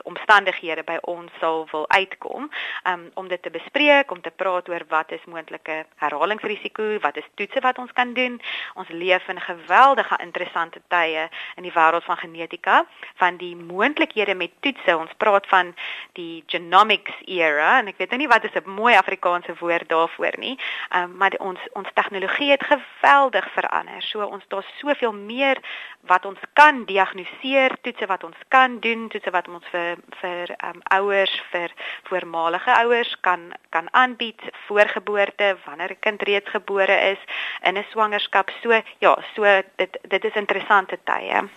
omstandighede 0.09 0.83
by 0.87 0.97
ons 1.11 1.33
sal 1.41 1.67
wil 1.73 1.85
uitkom 1.91 2.49
um, 2.88 3.05
om 3.14 3.29
dit 3.29 3.43
te 3.43 3.50
bespreek, 3.55 4.11
om 4.11 4.21
te 4.21 4.31
praat 4.31 4.69
oor 4.69 4.85
wat 4.91 5.12
is 5.12 5.25
moontlike 5.31 5.83
herhalingsrisiko, 6.02 6.99
wat 7.05 7.21
is 7.21 7.29
toetse 7.38 7.62
wat 7.64 7.79
ons 7.79 7.93
kan 7.97 8.14
doen. 8.17 8.41
Ons 8.75 8.91
leef 8.91 9.29
in 9.29 9.41
geweldige 9.41 10.19
interessante 10.25 10.83
tye 10.93 11.29
in 11.57 11.67
die 11.67 11.75
wêreld 11.75 12.07
van 12.09 12.21
genetika, 12.25 12.83
van 13.21 13.37
die 13.37 13.57
moontlikhede 13.57 14.35
met 14.35 14.50
toetse. 14.61 14.97
Ons 14.97 15.12
praat 15.16 15.47
van 15.47 15.75
die 16.12 16.45
genomics 16.47 17.14
era 17.26 17.78
en 17.78 17.88
ek 17.92 17.99
weet 17.99 18.11
nou 18.11 18.21
nie 18.23 18.28
wat 18.28 18.45
is 18.45 18.54
'n 18.54 18.71
mooi 18.71 18.95
Afrikaanse 18.95 19.54
woord 19.61 19.88
daarvoor 19.88 20.38
nie, 20.38 20.59
um, 20.97 21.16
maar 21.16 21.31
die, 21.31 21.40
ons 21.40 21.61
ons 21.73 21.88
tegnologie 21.95 22.50
het 22.50 22.64
geweldig 22.64 23.52
verander. 23.52 24.02
So 24.02 24.25
ons 24.25 24.45
daar's 24.49 24.78
soveel 24.78 25.12
meer 25.12 25.59
wat 26.00 26.25
ons 26.25 26.38
kan 26.52 26.85
diagnoseer, 26.85 27.76
toetse 27.81 28.07
wat 28.07 28.25
ons 28.25 28.37
kan 28.49 28.81
doen, 28.81 29.09
toetse 29.09 29.31
wat 29.31 29.49
ons 29.49 29.64
vir 29.71 29.97
vir 30.21 30.54
um, 30.64 30.81
ouers 30.90 31.42
vir 31.50 31.71
voormalige 32.11 32.75
ouers 32.83 33.16
kan 33.21 33.52
kan 33.71 33.88
aanbied 33.92 34.40
voorgeboorte 34.66 35.57
wanneer 35.64 35.90
'n 35.90 36.00
kind 36.00 36.23
reeds 36.23 36.50
gebore 36.50 36.99
is 37.12 37.19
in 37.62 37.78
'n 37.78 37.85
swangerskap. 37.90 38.50
So 38.62 38.83
ja, 38.99 39.19
so 39.35 39.42
dit 39.76 39.99
dit 40.02 40.25
is 40.25 40.35
interessante 40.35 40.99
tye. 41.04 41.49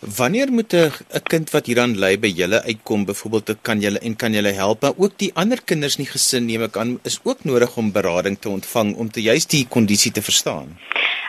Wanneer 0.00 0.52
moet 0.52 0.72
'n 0.72 0.92
kind 1.22 1.50
wat 1.50 1.66
hieraan 1.66 1.98
ly 1.98 2.18
by 2.18 2.28
julle 2.28 2.62
uitkom, 2.62 3.04
byvoorbeeld 3.04 3.56
kan 3.62 3.80
julle 3.80 3.98
en 3.98 4.16
kan 4.16 4.32
julle 4.32 4.52
help, 4.52 4.80
maar 4.82 4.92
ook 4.96 5.18
die 5.18 5.30
ander 5.34 5.58
kinders 5.64 5.96
in 5.96 6.04
die 6.04 6.12
gesin 6.12 6.46
neem 6.46 6.62
ek 6.62 6.76
aan 6.76 6.98
is 7.02 7.20
ook 7.22 7.44
nodig 7.44 7.76
om 7.76 7.92
berading 7.92 8.38
te 8.38 8.48
ontvang 8.48 8.94
om 8.94 9.10
te 9.10 9.22
juist 9.22 9.50
die 9.50 9.66
kondisie 9.66 10.12
te 10.12 10.22
verstaan. 10.22 10.78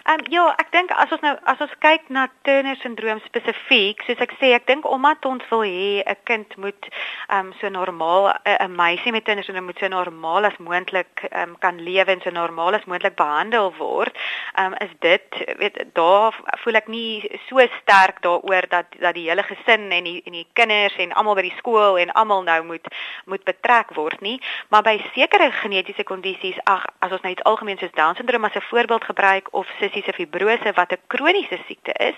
Ehm 0.06 0.20
um, 0.20 0.26
ja, 0.34 0.46
ek 0.58 0.72
dink 0.72 0.92
as 0.92 1.12
ons 1.12 1.22
nou 1.22 1.36
as 1.44 1.62
ons 1.64 1.76
kyk 1.84 2.10
na 2.10 2.28
Turner 2.48 2.78
syndroom 2.82 3.22
spesifiek, 3.26 4.02
soos 4.08 4.22
ek 4.26 4.36
sê, 4.40 4.54
ek 4.58 4.68
dink 4.68 4.88
omdat 4.90 5.26
ons 5.26 5.44
wil 5.52 5.64
hê 5.66 6.04
'n 6.06 6.18
kind 6.30 6.58
moet 6.58 6.90
ehm 7.30 7.50
um, 7.50 7.54
so 7.60 7.70
normaal 7.70 8.34
'n 8.46 8.76
meisie 8.76 9.12
met 9.12 9.26
Turner 9.26 9.44
syndroom 9.44 9.70
moet 9.70 9.80
so 9.80 9.88
normaal 9.88 10.46
as 10.46 10.58
moontlik 10.58 11.28
ehm 11.32 11.50
um, 11.50 11.58
kan 11.60 11.82
lewe 11.82 12.12
en 12.12 12.22
so 12.22 12.30
normaal 12.30 12.74
as 12.74 12.86
moontlik 12.86 13.16
behandel 13.16 13.74
word, 13.78 14.16
ehm 14.56 14.74
um, 14.74 14.74
is 14.80 14.94
dit 15.00 15.28
weet 15.58 15.78
daar 15.94 16.34
voel 16.64 16.76
ek 16.76 16.88
nie 16.88 17.30
so 17.48 17.60
sterk 17.82 18.22
daaroor 18.22 18.68
dat 18.70 18.86
dat 19.00 19.14
die 19.14 19.30
hele 19.30 19.44
gesin 19.44 19.92
en 19.92 20.04
die 20.04 20.22
en 20.26 20.34
die 20.34 20.48
kinders 20.54 20.96
en 20.98 21.14
almal 21.14 21.36
by 21.36 21.42
die 21.42 21.58
skool 21.58 21.98
en 21.98 22.12
almal 22.12 22.44
nou 22.44 22.64
moet 22.64 22.88
moet 23.26 23.44
betrek 23.44 23.94
word 23.96 24.22
nie, 24.22 24.40
maar 24.70 24.84
by 24.84 24.98
sekere 25.14 25.52
genetiese 25.52 26.04
kondisies, 26.04 26.58
ag 26.66 26.86
as 27.00 27.12
ons 27.12 27.22
nou 27.22 27.32
iets 27.32 27.46
algemeen 27.50 27.78
soos 27.78 27.94
Down 27.98 28.16
syndroom 28.16 28.46
as 28.46 28.56
'n 28.56 28.70
voorbeeld 28.70 29.04
gebruik 29.04 29.48
of 29.52 29.68
sissiese 29.80 30.14
fibrose 30.14 30.74
wat 30.76 30.92
'n 30.92 31.02
kroniese 31.08 31.60
siekte 31.68 31.94
is, 32.10 32.18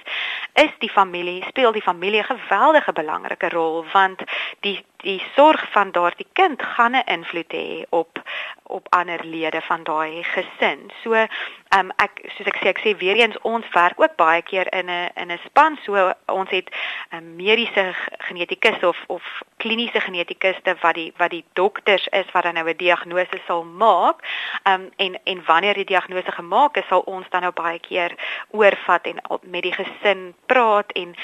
is 0.53 0.71
die 0.79 0.89
familie 0.89 1.43
speel 1.47 1.71
die 1.71 1.81
familie 1.81 2.21
'n 2.21 2.37
geweldige 2.37 2.93
belangrike 2.93 3.49
rol 3.49 3.85
want 3.93 4.19
die 4.59 4.85
die 5.01 5.21
sorg 5.35 5.71
van 5.71 5.91
daardie 5.91 6.27
kind 6.33 6.61
gaan 6.63 6.95
'n 6.95 7.03
invloed 7.05 7.51
hê 7.51 7.85
op 7.89 8.21
op 8.63 8.87
ander 8.89 9.25
lede 9.25 9.61
van 9.61 9.83
daai 9.83 10.23
gesin. 10.23 10.91
So, 11.03 11.13
ehm 11.13 11.27
um, 11.79 11.91
ek 11.95 12.11
soos 12.35 12.47
ek 12.47 12.57
sê, 12.57 12.67
ek 12.67 12.79
sê 12.79 12.97
weer 12.97 13.15
eens 13.15 13.37
ons 13.41 13.65
werk 13.73 13.99
ook 13.99 14.15
baie 14.15 14.41
keer 14.41 14.73
in 14.73 14.89
'n 14.89 15.09
in 15.15 15.31
'n 15.31 15.39
span. 15.45 15.77
So 15.85 16.13
ons 16.25 16.49
het 16.49 16.69
'n 16.69 17.15
um, 17.15 17.35
mediese 17.35 17.93
genetikus 18.17 18.83
of 18.83 18.97
of 19.07 19.23
kliniese 19.61 19.99
genetikuste 20.01 20.75
wat 20.81 20.95
die 20.97 21.11
wat 21.17 21.29
die 21.29 21.43
dokters 21.53 22.07
is 22.07 22.31
wat 22.33 22.43
dan 22.43 22.53
nou 22.53 22.69
'n 22.69 22.77
diagnose 22.77 23.39
sal 23.47 23.63
maak. 23.63 24.17
Ehm 24.63 24.81
um, 24.81 24.89
en 24.95 25.19
en 25.23 25.43
wanneer 25.45 25.73
die 25.73 25.91
diagnose 25.93 26.31
gemaak 26.31 26.77
is, 26.77 26.87
sal 26.87 27.03
ons 27.05 27.29
dan 27.29 27.41
nou 27.41 27.53
baie 27.53 27.79
keer 27.79 28.11
oorvat 28.49 29.05
en 29.05 29.17
met 29.41 29.63
die 29.63 29.73
gesin 29.73 30.33
praat 30.45 30.91
en 30.91 31.15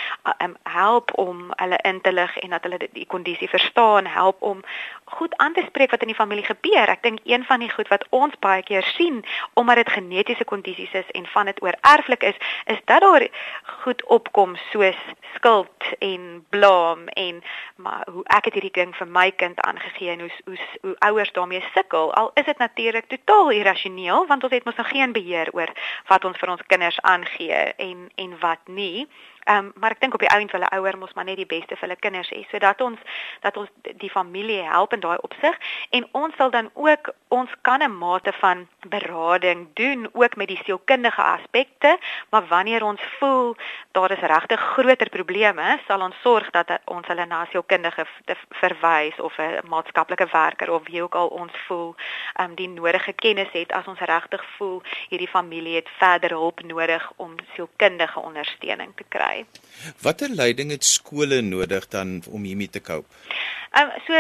um, 0.44 0.56
help 0.64 1.18
om 1.18 1.52
hulle 1.56 1.80
in 1.82 2.02
te 2.02 2.12
lig 2.12 2.38
en 2.38 2.50
dat 2.50 2.64
hulle 2.64 2.90
die 2.92 3.08
kondisie 3.08 3.50
verstaan, 3.50 4.06
help 4.06 4.42
om 4.42 4.62
goed 5.04 5.38
aan 5.38 5.54
te 5.54 5.64
spreek 5.68 5.92
wat 5.92 6.02
in 6.02 6.12
die 6.12 6.22
familie 6.22 6.46
gebeur. 6.46 6.88
Ek 6.88 7.04
dink 7.04 7.20
een 7.24 7.44
van 7.46 7.60
die 7.60 7.72
goed 7.72 7.88
wat 7.88 8.06
ons 8.10 8.34
baie 8.40 8.64
keer 8.64 8.84
sien 8.84 9.26
omdat 9.54 9.76
dit 9.76 9.90
genetiese 9.90 10.44
kondisies 10.44 10.94
is 10.94 11.12
en 11.12 11.26
van 11.26 11.46
dit 11.46 11.62
oor 11.64 11.76
erflik 11.82 12.24
is, 12.24 12.36
is 12.66 12.80
dat 12.86 13.02
daar 13.02 13.28
goed 13.64 14.04
opkom 14.06 14.56
soos 14.72 15.00
skuld 15.36 15.84
en 16.00 16.46
blame 16.50 17.12
en 17.12 17.44
maar 17.76 18.08
hoe 18.12 18.24
ek 18.28 18.50
het 18.50 18.58
hierdie 18.58 18.74
ding 18.76 18.96
vir 18.96 19.08
my 19.08 19.32
kind 19.32 19.60
aangegee 19.62 20.12
en 20.12 20.20
hoe 20.26 20.32
hoe 20.46 20.58
hoe 20.82 20.96
ouers 21.10 21.32
daarmee 21.32 21.64
sukkel. 21.74 22.14
Al 22.14 22.32
is 22.34 22.46
dit 22.46 22.58
natuurlik 22.58 23.08
totaal 23.08 23.52
irrasioneel 23.52 24.28
want 24.28 24.44
ons 24.44 24.54
het 24.54 24.66
mos 24.66 24.76
nog 24.76 24.90
geen 24.90 25.12
beheer 25.12 25.50
oor 25.54 25.72
wat 26.08 26.26
ons 26.26 26.38
vir 26.38 26.50
ons 26.50 26.68
kinders 26.68 27.02
aangee 27.02 27.64
en 27.78 28.10
en 28.16 28.40
wat 28.40 28.60
nie. 28.66 29.08
Ehm 29.48 29.66
um, 29.66 29.72
maar 29.76 29.92
ek 29.92 30.00
dink 30.00 30.14
op 30.14 30.20
die 30.20 30.30
ouend 30.30 30.52
wil 30.52 30.62
'n 30.62 30.76
ouer 30.76 30.98
mos 30.98 31.14
maar 31.14 31.24
net 31.24 31.38
die 31.40 31.46
beste 31.46 31.76
vir 31.76 31.88
hulle 31.88 31.96
kinders 31.96 32.30
hê. 32.30 32.44
Sodat 32.52 32.82
ons 32.82 33.00
dat 33.40 33.58
ons 33.58 33.70
die 33.82 34.10
familie 34.10 34.62
help 34.62 34.94
in 34.94 35.00
daai 35.00 35.18
opsig. 35.22 35.56
En 35.90 36.08
ons 36.12 36.36
sal 36.36 36.50
dan 36.50 36.70
ook 36.74 37.14
ons 37.28 37.52
kan 37.62 37.80
'n 37.84 37.98
mate 37.98 38.34
van 38.34 38.68
berading 38.88 39.68
doen 39.74 40.10
ook 40.14 40.36
met 40.36 40.48
die 40.48 40.60
sielkundige 40.64 41.22
aspekte. 41.22 41.98
Maar 42.30 42.48
wanneer 42.48 42.84
ons 42.84 43.02
voel 43.20 43.56
daar 43.92 44.12
is 44.12 44.20
regtig 44.20 44.60
groter 44.60 45.10
probleme 45.10 45.80
sal 45.88 46.02
ons 46.02 46.22
sorg 46.22 46.50
dat 46.50 46.80
ons 46.86 47.08
hulle 47.08 47.26
na 47.26 47.46
sielkundige 47.46 48.06
verwys 48.50 49.20
of 49.20 49.38
'n 49.38 49.60
maatskaplike 49.68 50.28
werker 50.32 50.72
of 50.72 50.82
wie 50.84 51.04
ook 51.04 51.16
al 51.16 51.28
ons 51.28 51.54
voel 51.68 51.96
ehm 52.34 52.50
um, 52.50 52.56
die 52.56 52.70
nodige 52.70 53.14
kennis 53.14 53.52
het. 53.52 53.72
As 53.72 53.88
ons 53.88 54.00
regtig 54.00 54.44
voel 54.58 54.82
hierdie 55.10 55.28
familie 55.28 55.76
het 55.76 55.90
verder 55.98 56.30
hulp 56.30 56.62
nodig 56.62 57.12
om 57.16 57.36
sielkundige 57.56 58.20
ondersteuning 58.20 58.92
te 58.96 59.04
kry 59.10 59.37
kry. 59.38 59.94
Watter 60.02 60.30
leiding 60.30 60.72
het 60.72 60.84
skole 60.84 61.42
nodig 61.42 61.88
dan 61.88 62.22
om 62.30 62.44
hiermee 62.44 62.70
te 62.70 62.82
cope? 62.82 63.08
Ehm 63.72 63.90
um, 63.90 64.02
so 64.06 64.14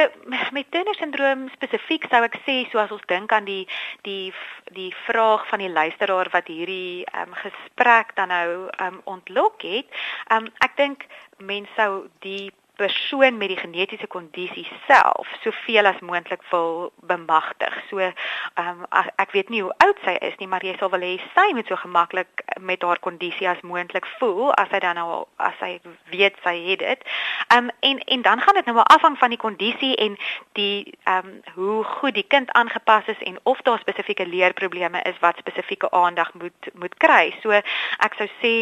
met 0.51 0.71
Turner 0.71 0.95
syndroom 0.95 1.47
spesifiek 1.53 2.05
sou 2.09 2.21
ek 2.23 2.35
sê 2.45 2.57
so 2.71 2.79
as 2.79 2.91
ons 2.91 3.05
dink 3.07 3.31
aan 3.31 3.47
die 3.47 3.65
die 4.03 4.33
die 4.75 4.91
vraag 5.05 5.47
van 5.49 5.63
die 5.63 5.71
luisteraar 5.71 6.29
wat 6.33 6.51
hierdie 6.51 7.05
ehm 7.05 7.31
um, 7.31 7.33
gesprek 7.41 8.13
dan 8.15 8.33
nou 8.33 8.67
ehm 8.67 8.93
um, 8.93 9.01
ontlok 9.15 9.61
het, 9.61 9.89
ehm 10.29 10.45
um, 10.45 10.53
ek 10.59 10.77
dink 10.77 11.07
mense 11.37 11.73
sou 11.75 12.07
die 12.25 12.51
persoon 12.77 13.37
met 13.37 13.47
die 13.51 13.57
genetiese 13.57 14.07
kondisie 14.07 14.67
self 14.87 15.27
soveel 15.41 15.85
as 15.85 15.99
moontlik 15.99 16.41
wil 16.51 16.91
bemagtig. 17.09 17.73
So 17.89 17.99
ehm 17.99 18.13
um, 18.57 18.85
ek 19.15 19.31
weet 19.31 19.49
nie 19.49 19.61
hoe 19.61 19.73
oud 19.77 19.99
sy 20.05 20.15
is 20.29 20.35
nie, 20.37 20.47
maar 20.47 20.65
jy 20.65 20.75
sal 20.79 20.91
wel 20.93 21.05
hê 21.05 21.13
sy 21.35 21.47
moet 21.57 21.67
so 21.67 21.75
gemaklik 21.75 22.43
met 22.61 22.81
haar 22.85 22.99
kondisie 22.99 23.49
as 23.49 23.61
moontlik 23.61 24.05
voel 24.19 24.53
as 24.53 24.69
sy 24.73 24.79
dan 24.83 24.99
nou 24.99 25.25
as 25.41 25.57
sy 25.61 25.79
weet 26.13 26.37
sy 26.43 26.55
het 26.69 26.83
dit. 26.85 27.07
Ehm 27.47 27.69
um, 27.69 27.71
en 27.79 27.99
en 28.15 28.21
dan 28.21 28.41
gaan 28.41 28.59
dit 28.59 28.65
nou 28.65 28.75
maar 28.77 28.93
afhang 28.97 29.17
van 29.17 29.33
die 29.33 29.41
kondisie 29.41 29.95
en 29.95 30.17
die 30.59 30.97
ehm 31.03 31.27
um, 31.27 31.41
hoe 31.55 31.83
goed 31.83 32.13
die 32.13 32.27
kind 32.27 32.51
aangepas 32.51 33.05
is 33.13 33.23
en 33.25 33.39
of 33.43 33.61
daar 33.61 33.79
spesifieke 33.79 34.27
leerprobleme 34.27 35.01
is 35.01 35.19
wat 35.19 35.37
spesifieke 35.37 35.91
aandag 35.91 36.33
moet 36.33 36.71
moet 36.73 36.97
kry. 36.97 37.33
So 37.41 37.51
ek 37.51 38.17
sou 38.17 38.29
sê 38.41 38.53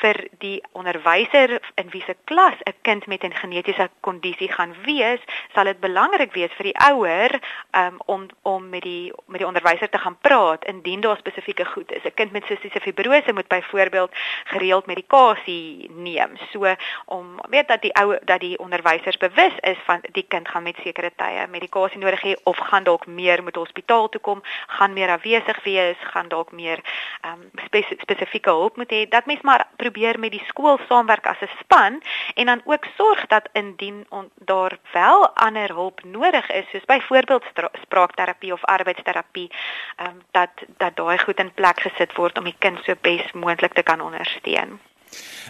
vir 0.00 0.24
die 0.38 0.62
onderwyser 0.72 1.58
in 1.74 1.90
wie 1.92 2.02
se 2.06 2.16
klas 2.24 2.56
'n 2.64 2.74
kind 2.82 3.06
met 3.06 3.24
'n 3.24 3.34
genetiese 3.58 3.90
kondisie 4.00 4.52
gaan 4.52 4.74
wees, 4.84 5.20
sal 5.54 5.64
dit 5.64 5.80
belangrik 5.80 6.32
wees 6.32 6.52
vir 6.56 6.70
die 6.70 6.76
ouer 6.88 7.34
um, 7.76 7.98
om 8.06 8.26
om 8.42 8.68
met 8.68 8.82
die 8.82 9.12
met 9.26 9.40
die 9.42 9.46
onderwyser 9.46 9.88
te 9.90 9.98
gaan 9.98 10.16
praat 10.20 10.64
indien 10.64 11.00
daar 11.00 11.18
spesifieke 11.18 11.64
goed 11.64 11.92
is. 11.92 12.04
'n 12.04 12.14
Kind 12.14 12.32
met 12.32 12.44
sistiese 12.44 12.80
fibrose 12.80 13.32
moet 13.32 13.48
byvoorbeeld 13.48 14.10
gereeld 14.44 14.86
medikasie 14.86 15.90
neem. 15.90 16.36
So 16.52 16.74
om 17.06 17.40
weet 17.48 17.68
dat 17.68 17.82
die 17.82 17.94
ou 17.94 18.18
dat 18.24 18.40
die 18.40 18.58
onderwysers 18.58 19.16
bewus 19.16 19.56
is 19.60 19.78
van 19.84 20.00
die 20.12 20.26
kind 20.28 20.48
gaan 20.48 20.62
met 20.62 20.76
sekere 20.82 21.10
tye 21.16 21.46
medikasie 21.46 21.98
nodig 21.98 22.22
hê 22.22 22.34
of 22.44 22.56
gaan 22.56 22.84
dalk 22.84 23.06
meer 23.06 23.42
moet 23.42 23.56
hospitaal 23.56 24.08
toe 24.08 24.20
kom, 24.20 24.42
gaan 24.66 24.92
meer 24.92 25.10
afwesig 25.10 25.62
wees, 25.64 25.96
gaan 26.00 26.28
dalk 26.28 26.52
meer 26.52 26.80
um, 27.24 27.50
spesifieke 27.96 28.50
hulp 28.50 28.76
moet 28.76 28.90
hê. 28.90 29.08
Dat 29.08 29.26
mens 29.26 29.40
maar 29.40 29.66
probeer 29.76 30.18
met 30.18 30.30
die 30.30 30.44
skool 30.46 30.78
saamwerk 30.88 31.26
as 31.26 31.40
'n 31.40 31.50
span 31.60 32.02
en 32.34 32.46
dan 32.46 32.60
ook 32.64 32.84
sorg 32.96 33.26
dat 33.26 33.47
indien 33.52 34.06
daar 34.34 34.78
wel 34.92 35.28
ander 35.34 35.68
hulp 35.68 36.04
nodig 36.04 36.50
is 36.50 36.70
soos 36.70 36.84
byvoorbeeld 36.84 37.44
spraakterapie 37.82 38.52
of 38.52 38.64
arbeidsterapie 38.64 39.50
um, 40.00 40.22
dat 40.30 40.50
dat 40.76 40.96
daai 40.96 41.18
goed 41.18 41.38
in 41.38 41.54
plek 41.54 41.80
gesit 41.80 42.12
word 42.14 42.38
om 42.38 42.44
die 42.44 42.56
kind 42.58 42.78
so 42.84 42.94
bes 43.00 43.32
moontlik 43.32 43.72
te 43.72 43.82
kan 43.82 44.00
ondersteun. 44.00 44.80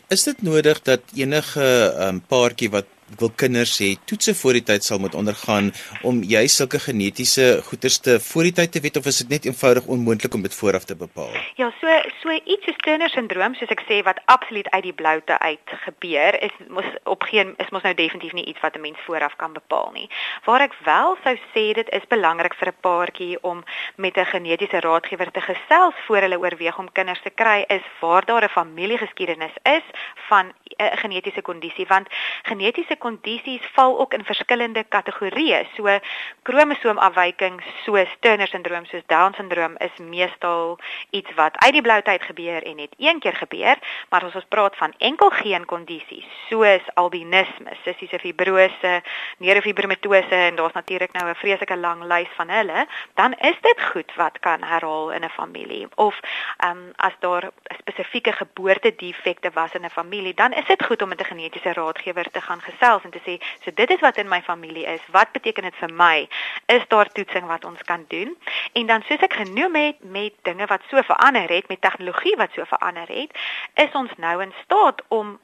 Is 0.08 0.22
dit 0.22 0.42
nodig 0.42 0.82
dat 0.82 1.00
enige 1.14 1.94
um, 1.98 2.20
paartjie 2.26 2.70
wat 2.70 2.86
wil 3.16 3.30
kinders 3.34 3.78
hê 3.80 3.96
toetse 4.04 4.34
voor 4.34 4.52
die 4.52 4.62
tyd 4.62 4.84
sal 4.84 4.98
moet 4.98 5.14
ondergaan 5.14 5.72
om 6.02 6.20
jy 6.22 6.46
sulke 6.52 6.78
genetiese 6.78 7.62
goeters 7.64 7.98
te 8.04 8.18
voor 8.20 8.48
die 8.48 8.52
tyd 8.60 8.72
te 8.72 8.80
weet 8.80 8.96
of 8.96 9.06
is 9.06 9.22
dit 9.22 9.28
net 9.28 9.44
eenvoudig 9.48 9.86
onmoontlik 9.86 10.34
om 10.34 10.42
dit 10.42 10.54
vooraf 10.54 10.84
te 10.84 10.96
bepaal? 10.96 11.32
Ja, 11.56 11.72
so 11.80 11.86
so 12.22 12.34
iets 12.44 12.64
soos 12.64 12.76
Turner 12.84 13.10
syndroom 13.10 13.54
soos 13.54 13.72
ek 13.72 13.84
sê 13.88 14.02
wat 14.04 14.20
absoluut 14.26 14.68
uit 14.70 14.82
die 14.82 14.92
bloute 14.92 15.38
uit 15.38 15.74
gebeur 15.84 16.36
is 16.42 16.54
mos 16.68 16.88
op 17.04 17.24
geen 17.30 17.54
is 17.64 17.72
mos 17.74 17.84
nou 17.86 17.94
definitief 17.94 18.32
nie 18.36 18.44
iets 18.44 18.60
wat 18.60 18.76
'n 18.76 18.80
mens 18.80 19.00
vooraf 19.06 19.36
kan 19.36 19.52
bepaal 19.52 19.90
nie. 19.92 20.08
Waar 20.44 20.60
ek 20.60 20.74
wel 20.84 21.16
sou 21.24 21.36
sê 21.54 21.64
dit 21.74 21.88
is 21.98 22.06
belangrik 22.08 22.54
vir 22.54 22.68
'n 22.68 22.80
paartjie 22.80 23.38
om 23.42 23.64
met 23.96 24.16
'n 24.16 24.24
genetiese 24.34 24.80
raadgewer 24.80 25.30
te 25.30 25.40
gesels 25.40 25.94
voor 26.06 26.20
hulle 26.20 26.38
oorweeg 26.38 26.78
om 26.78 26.92
kinders 26.92 27.22
te 27.22 27.30
kry 27.30 27.64
is 27.68 27.84
waar 28.00 28.24
daar 28.24 28.44
'n 28.44 28.48
familiegeskiedenis 28.48 29.56
is 29.62 29.86
van 30.28 30.52
'n 30.78 30.96
genetiese 30.96 31.42
kondisie 31.42 31.86
want 31.86 32.08
genetiese 32.42 32.96
kondisies 32.98 33.64
val 33.74 33.98
ook 34.00 34.14
in 34.14 34.24
verskillende 34.24 34.84
kategorieë. 34.88 35.64
So 35.76 35.98
kromosoomafwyking 36.42 37.60
soos 37.84 38.08
Turner 38.20 38.48
syndroom 38.48 38.86
soos 38.86 39.04
Down 39.06 39.34
syndroom 39.36 39.76
is 39.84 39.96
meestal 39.98 40.78
iets 41.10 41.34
wat 41.34 41.56
uit 41.56 41.72
die 41.72 41.82
blou 41.82 42.00
tyd 42.02 42.22
gebeur 42.22 42.62
en 42.62 42.76
net 42.76 42.94
een 42.98 43.20
keer 43.20 43.36
gebeur, 43.36 43.78
maar 44.10 44.24
as 44.24 44.34
ons 44.34 44.48
praat 44.48 44.76
van 44.76 44.94
enkelgeen 44.98 45.64
kondisies 45.64 46.26
soos 46.48 46.84
albinisme, 46.94 47.76
sissiese 47.84 48.18
fibrose, 48.18 48.94
neurofibromatose 49.38 50.40
en 50.48 50.56
daar's 50.56 50.72
natuurlik 50.72 51.12
nou 51.12 51.28
'n 51.28 51.34
vreeslike 51.34 51.76
lang 51.76 52.02
lys 52.02 52.32
van 52.36 52.48
hulle, 52.48 52.86
dan 53.14 53.32
is 53.32 53.58
dit 53.60 53.82
goed 53.92 54.14
wat 54.16 54.38
kan 54.40 54.62
herhaal 54.62 55.12
in 55.12 55.24
'n 55.24 55.30
familie. 55.30 55.86
Of 55.94 56.20
ehm 56.56 56.70
um, 56.70 56.92
as 56.96 57.12
daar 57.20 57.50
spesifieke 57.78 58.32
geboortedefekte 58.32 59.50
was 59.54 59.72
in 59.72 59.84
'n 59.84 59.90
familie, 59.90 60.34
dan 60.34 60.52
is 60.52 60.66
dit 60.66 60.84
goed 60.84 61.02
om 61.02 61.08
met 61.08 61.20
'n 61.20 61.24
genetiese 61.24 61.72
raadgewer 61.72 62.30
te 62.30 62.40
gaan 62.40 62.60
gesels 62.60 62.87
self 62.88 63.04
en 63.04 63.14
te 63.14 63.22
sê, 63.26 63.36
so 63.64 63.74
dit 63.80 63.96
is 63.96 64.04
wat 64.04 64.20
in 64.22 64.30
my 64.32 64.40
familie 64.46 64.86
is. 64.88 65.04
Wat 65.16 65.32
beteken 65.36 65.68
dit 65.68 65.80
vir 65.82 65.92
my? 66.02 66.28
Is 66.76 66.86
daar 66.92 67.10
toetsing 67.16 67.48
wat 67.50 67.66
ons 67.68 67.82
kan 67.88 68.06
doen? 68.12 68.32
En 68.78 68.88
dan 68.92 69.04
soos 69.08 69.26
ek 69.28 69.36
genoem 69.42 69.76
het 69.78 70.00
met 70.18 70.38
dinge 70.48 70.68
wat 70.72 70.86
so 70.90 71.02
verander 71.10 71.50
het, 71.52 71.68
met 71.68 71.84
tegnologie 71.84 72.36
wat 72.40 72.56
so 72.56 72.64
verander 72.68 73.10
het, 73.12 73.36
is 73.74 74.00
ons 74.02 74.14
nou 74.16 74.38
in 74.44 74.54
staat 74.64 75.04
om 75.20 75.36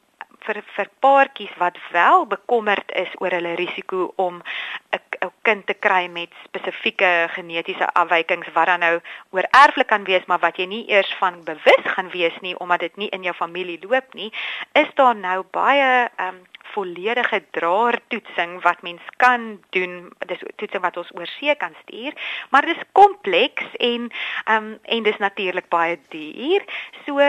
vir 0.45 0.61
vir 0.77 0.89
paartjies 1.01 1.53
wat 1.61 1.79
wel 1.93 2.27
bekommerd 2.29 2.91
is 3.01 3.13
oor 3.23 3.33
hulle 3.33 3.55
risiko 3.61 4.11
om 4.21 4.43
'n 4.97 5.04
kind 5.47 5.67
te 5.67 5.77
kry 5.87 6.07
met 6.13 6.33
spesifieke 6.45 7.11
genetiese 7.35 7.87
afwykings 8.01 8.51
wat 8.57 8.71
dan 8.71 8.83
nou 8.85 8.95
oor 9.37 9.47
erflik 9.65 9.91
kan 9.93 10.05
wees, 10.09 10.25
maar 10.27 10.43
wat 10.43 10.59
jy 10.61 10.67
nie 10.71 10.85
eers 10.91 11.13
van 11.21 11.43
bewus 11.45 11.87
gaan 11.97 12.11
wees 12.15 12.37
nie 12.41 12.57
omdat 12.59 12.87
dit 12.89 12.97
nie 13.05 13.11
in 13.17 13.23
jou 13.27 13.35
familie 13.37 13.79
loop 13.85 14.15
nie, 14.19 14.33
is 14.73 14.91
daar 15.01 15.17
nou 15.17 15.43
baie 15.53 16.09
ehm 16.17 16.35
um, 16.35 16.43
volledige 16.75 17.39
draertoetsing 17.55 18.57
wat 18.63 18.83
mens 18.83 19.03
kan 19.23 19.61
doen. 19.71 20.13
Dis 20.27 20.43
toetsing 20.57 20.83
wat 20.83 20.97
ons 20.97 21.13
oor 21.15 21.29
see 21.37 21.55
kan 21.61 21.77
stuur, 21.83 22.17
maar 22.51 22.67
dit 22.67 22.77
is 22.77 22.89
kompleks 22.93 23.77
en 23.79 24.09
ehm 24.45 24.57
um, 24.57 24.73
en 24.83 25.07
dis 25.07 25.23
natuurlik 25.23 25.69
baie 25.69 25.99
duur. 26.09 26.67
So 27.07 27.21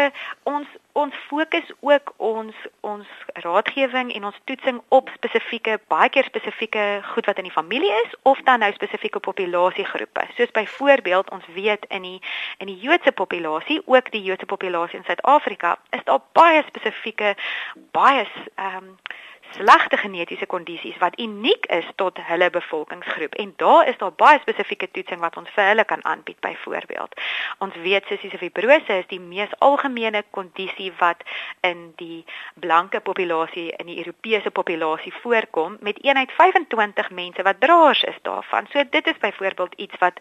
ons 0.43 0.67
ons 0.95 1.15
fokus 1.27 1.71
ook 1.79 2.13
ons 2.17 2.55
ons 2.79 3.07
raadgewing 3.43 4.13
en 4.15 4.25
ons 4.29 4.37
toetsing 4.43 4.77
op 4.95 5.09
spesifieke 5.15 5.75
baie 5.91 6.09
keer 6.09 6.23
spesifieke 6.23 6.85
goed 7.11 7.27
wat 7.27 7.41
in 7.41 7.49
die 7.49 7.55
familie 7.55 7.91
is 8.05 8.15
of 8.21 8.39
dan 8.47 8.63
nou 8.63 8.71
spesifieke 8.73 9.19
populasiegroepe. 9.19 10.23
Soos 10.37 10.53
byvoorbeeld 10.55 11.31
ons 11.35 11.49
weet 11.57 11.85
in 11.89 12.07
die 12.07 12.21
in 12.63 12.71
die 12.71 12.79
Joodse 12.79 13.11
populasie, 13.11 13.81
ook 13.85 14.11
die 14.11 14.23
Joodse 14.23 14.45
populasie 14.45 14.99
in 14.99 15.05
Suid-Afrika, 15.05 15.77
is 15.89 16.03
daar 16.07 16.23
baie 16.31 16.63
spesifieke 16.67 17.35
baie 17.91 18.23
ehm 18.55 18.75
um, 18.77 18.97
slegte 19.51 19.97
genetiese 19.97 20.45
kondisies 20.45 20.97
wat 20.97 21.19
uniek 21.19 21.65
is 21.65 21.85
tot 21.95 22.17
hulle 22.21 22.49
bevolkingsgroep 22.49 23.35
en 23.35 23.53
daar 23.55 23.87
is 23.87 23.97
daar 23.97 24.13
baie 24.13 24.39
spesifieke 24.39 24.91
toetsing 24.91 25.19
wat 25.19 25.37
ons 25.37 25.49
vir 25.55 25.69
hulle 25.71 25.85
kan 25.85 26.05
aanbied 26.05 26.39
byvoorbeeld. 26.39 27.15
Ons 27.57 27.75
weet 27.83 28.05
sissiese 28.07 28.37
fibrose 28.37 28.97
is 28.99 29.07
die 29.07 29.19
mees 29.19 29.51
algemene 29.59 30.23
kondisie 30.29 30.91
wat 30.99 31.23
in 31.61 31.93
die 31.95 32.25
blanke 32.53 32.99
populasie 32.99 33.71
in 33.77 33.85
die 33.85 33.97
Europese 33.97 34.51
populasie 34.51 35.13
voorkom 35.21 35.77
met 35.79 36.03
eenheid 36.03 36.31
25 36.31 37.09
mense 37.09 37.43
wat 37.43 37.59
draers 37.59 38.03
is 38.03 38.19
daarvan. 38.21 38.67
So 38.71 38.83
dit 38.89 39.07
is 39.07 39.17
byvoorbeeld 39.17 39.73
iets 39.75 39.95
wat 39.99 40.19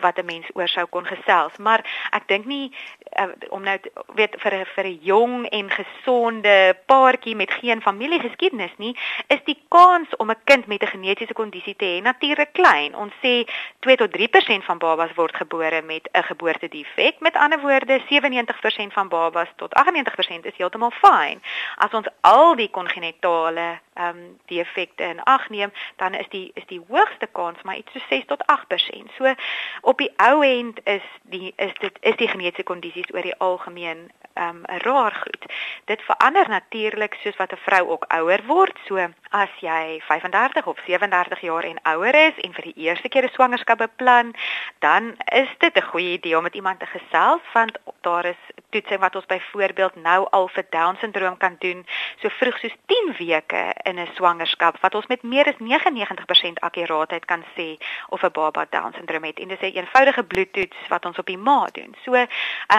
wat 0.00 0.18
'n 0.18 0.24
mens 0.24 0.46
oor 0.52 0.68
sou 0.68 0.86
kon 0.86 1.06
gesels, 1.06 1.56
maar 1.56 1.84
ek 2.10 2.28
dink 2.28 2.44
nie 2.44 2.72
uh, 3.18 3.26
om 3.48 3.62
nou 3.62 3.78
weet 4.14 4.34
vir 4.38 4.66
vir 4.74 4.84
'n 4.84 4.98
jong 5.02 5.46
en 5.48 5.70
gesonde 5.70 6.76
paartjie 6.86 7.36
met 7.36 7.50
geen 7.50 7.82
familiegeskiedenis 7.82 8.65
nie, 8.76 8.96
is 9.26 9.40
die 9.44 9.58
kans 9.68 10.16
om 10.16 10.30
'n 10.30 10.42
kind 10.44 10.66
met 10.66 10.82
'n 10.82 10.86
genetiese 10.86 11.32
kondisie 11.32 11.76
te 11.76 11.84
hê 11.84 12.02
natuurlik 12.02 12.52
klein. 12.52 12.94
Ons 12.94 13.12
sê 13.22 13.46
2 13.80 13.96
tot 13.96 14.12
3% 14.12 14.64
van 14.64 14.78
babas 14.78 15.14
word 15.14 15.36
gebore 15.36 15.82
met 15.82 16.08
'n 16.12 16.22
geboortedefek. 16.22 17.20
Met 17.20 17.36
ander 17.36 17.60
woorde, 17.60 18.00
97% 18.08 18.92
van 18.92 19.08
babas 19.08 19.48
tot 19.56 19.74
98% 19.74 20.44
is 20.44 20.56
heeltemal 20.56 20.90
fyn. 20.90 21.42
As 21.76 21.92
ons 21.92 22.06
al 22.20 22.56
die 22.56 22.70
kongenitale 22.70 23.80
ehm 23.96 24.16
um, 24.16 24.38
defekte 24.46 25.02
in 25.02 25.22
ag 25.22 25.48
neem, 25.48 25.72
dan 25.96 26.14
is 26.14 26.28
die 26.28 26.50
is 26.54 26.66
die 26.66 26.80
hoogste 26.88 27.28
kans 27.32 27.62
maar 27.62 27.76
iets 27.76 27.92
so 27.92 28.00
6 28.08 28.24
tot 28.26 28.44
8%. 28.44 29.14
So 29.16 29.34
op 29.80 29.98
die 29.98 30.12
ou 30.16 30.44
end 30.44 30.80
is 30.84 31.06
die 31.22 31.52
is 31.56 31.74
dit 31.74 31.98
is 32.00 32.16
die 32.16 32.28
genetiese 32.28 32.62
kondisies 32.62 33.12
oor 33.14 33.22
die 33.22 33.38
algemeen 33.38 34.10
ehm 34.36 34.48
um, 34.48 34.62
raar 34.64 35.14
goed. 35.22 35.52
Dit 35.84 36.02
verander 36.02 36.48
natuurlik 36.48 37.14
soos 37.22 37.36
wat 37.36 37.52
'n 37.52 37.64
vrou 37.66 37.88
ook 37.88 38.04
ouer 38.08 38.42
word. 38.46 38.76
So 38.86 39.08
as 39.30 39.52
jy 39.60 40.00
35 40.00 40.66
of 40.66 40.78
37 40.86 41.40
jaar 41.40 41.64
en 41.64 41.78
ouer 41.82 42.14
is 42.14 42.36
en 42.40 42.52
vir 42.52 42.62
die 42.62 42.80
eerste 42.86 43.08
keer 43.08 43.24
'n 43.24 43.32
swangerskap 43.32 43.78
beplan, 43.78 44.34
dan 44.78 45.16
is 45.24 45.48
dit 45.58 45.74
'n 45.76 45.90
goeie 45.90 46.12
idee 46.12 46.36
om 46.36 46.42
met 46.42 46.54
iemand 46.54 46.78
te 46.80 46.86
gesels 46.86 47.42
want 47.52 47.78
daar 48.00 48.24
is 48.24 48.42
toetsing 48.76 49.00
wat 49.00 49.16
ons 49.16 49.26
byvoorbeeld 49.32 49.98
nou 50.04 50.20
al 50.38 50.48
vir 50.58 50.66
down 50.70 51.00
syndroom 51.00 51.36
kan 51.40 51.56
doen 51.64 51.82
so 52.20 52.28
vroeg 52.38 52.60
soos 52.60 52.76
10 52.92 53.12
weke 53.18 53.64
in 53.88 53.98
'n 53.98 54.14
swangerskap 54.14 54.80
wat 54.84 54.94
ons 54.94 55.06
met 55.06 55.22
meer 55.22 55.46
as 55.48 55.58
99% 55.58 56.60
akkuraatheid 56.60 57.24
kan 57.24 57.44
sê 57.56 57.68
of 58.08 58.22
'n 58.22 58.32
baba 58.32 58.66
down 58.70 58.92
syndroom 58.92 59.24
het 59.24 59.38
en 59.38 59.48
dis 59.48 59.60
'n 59.60 59.64
een 59.64 59.86
eenvoudige 59.86 60.24
bloedtoets 60.24 60.76
wat 60.88 61.04
ons 61.04 61.18
op 61.18 61.26
die 61.26 61.38
ma 61.38 61.68
doen. 61.72 61.94
So 62.04 62.12
ehm 62.14 62.28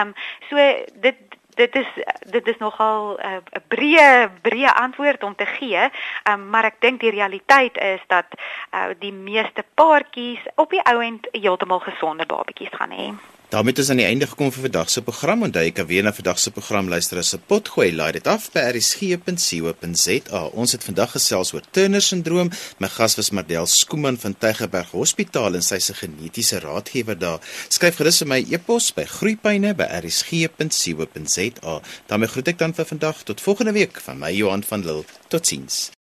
um, 0.00 0.14
so 0.48 0.56
dit 0.94 1.16
dit 1.54 1.74
is 1.74 1.86
dit 2.20 2.46
is 2.46 2.58
nogal 2.58 3.18
'n 3.18 3.26
uh, 3.26 3.62
breë 3.68 4.30
breë 4.42 4.72
antwoord 4.74 5.22
om 5.22 5.34
te 5.34 5.46
gee. 5.46 5.90
Um, 6.30 6.50
maar 6.50 6.64
ek 6.64 6.80
dink 6.80 7.00
die 7.00 7.10
realiteit 7.10 7.78
is 7.78 8.02
dat 8.06 8.26
uh, 8.74 8.84
die 8.98 9.12
meeste 9.12 9.64
paartjies 9.74 10.42
op 10.54 10.70
die 10.70 10.82
ou 10.82 11.02
end 11.02 11.28
heeltemal 11.32 11.80
gesonde 11.80 12.26
babatjies 12.26 12.76
gaan 12.78 12.90
hê. 12.90 13.37
Daarmee 13.48 13.72
is 13.76 13.90
aan 13.90 13.96
die 13.96 14.06
einde 14.06 14.26
gekom 14.26 14.52
vir 14.52 14.62
vandag 14.62 14.90
se 14.90 15.02
program. 15.02 15.42
Onthou 15.42 15.64
jy 15.64 15.72
kan 15.72 15.86
weer 15.88 16.02
na 16.04 16.12
vandag 16.12 16.38
se 16.38 16.50
program 16.50 16.88
luister 16.88 17.18
as 17.18 17.34
'n 17.34 17.40
potgooi. 17.46 17.92
Laai 17.92 18.12
dit 18.12 18.26
af 18.26 18.52
by 18.52 18.60
rsg.co.za. 18.74 20.40
Ons 20.52 20.72
het 20.72 20.84
vandag 20.84 21.10
gesels 21.10 21.52
oor 21.52 21.62
Turner 21.70 22.02
syndroom. 22.02 22.50
My 22.78 22.88
gas 22.88 23.16
was 23.16 23.30
Mardel 23.30 23.66
Skooman 23.66 24.18
van 24.18 24.38
Tygerberg 24.38 24.90
Hospitaal 24.90 25.54
en 25.54 25.62
sy 25.62 25.78
se 25.78 25.94
genetiese 25.94 26.58
raadgewer 26.58 27.18
daar. 27.18 27.40
Skryf 27.68 27.96
gerus 27.96 28.18
vir 28.18 28.28
my 28.28 28.46
e-pos 28.50 28.92
by 28.92 29.04
groeipyne@rsg.co.za. 29.04 31.80
daarmee 32.06 32.28
groet 32.28 32.48
ek 32.48 32.58
dan 32.58 32.74
vir 32.74 32.84
vandag 32.84 33.22
tot 33.22 33.40
volgende 33.40 33.72
week 33.72 34.00
van 34.00 34.18
my 34.18 34.32
Johan 34.32 34.62
van 34.62 34.84
Lille. 34.84 35.04
Totsiens. 35.28 35.90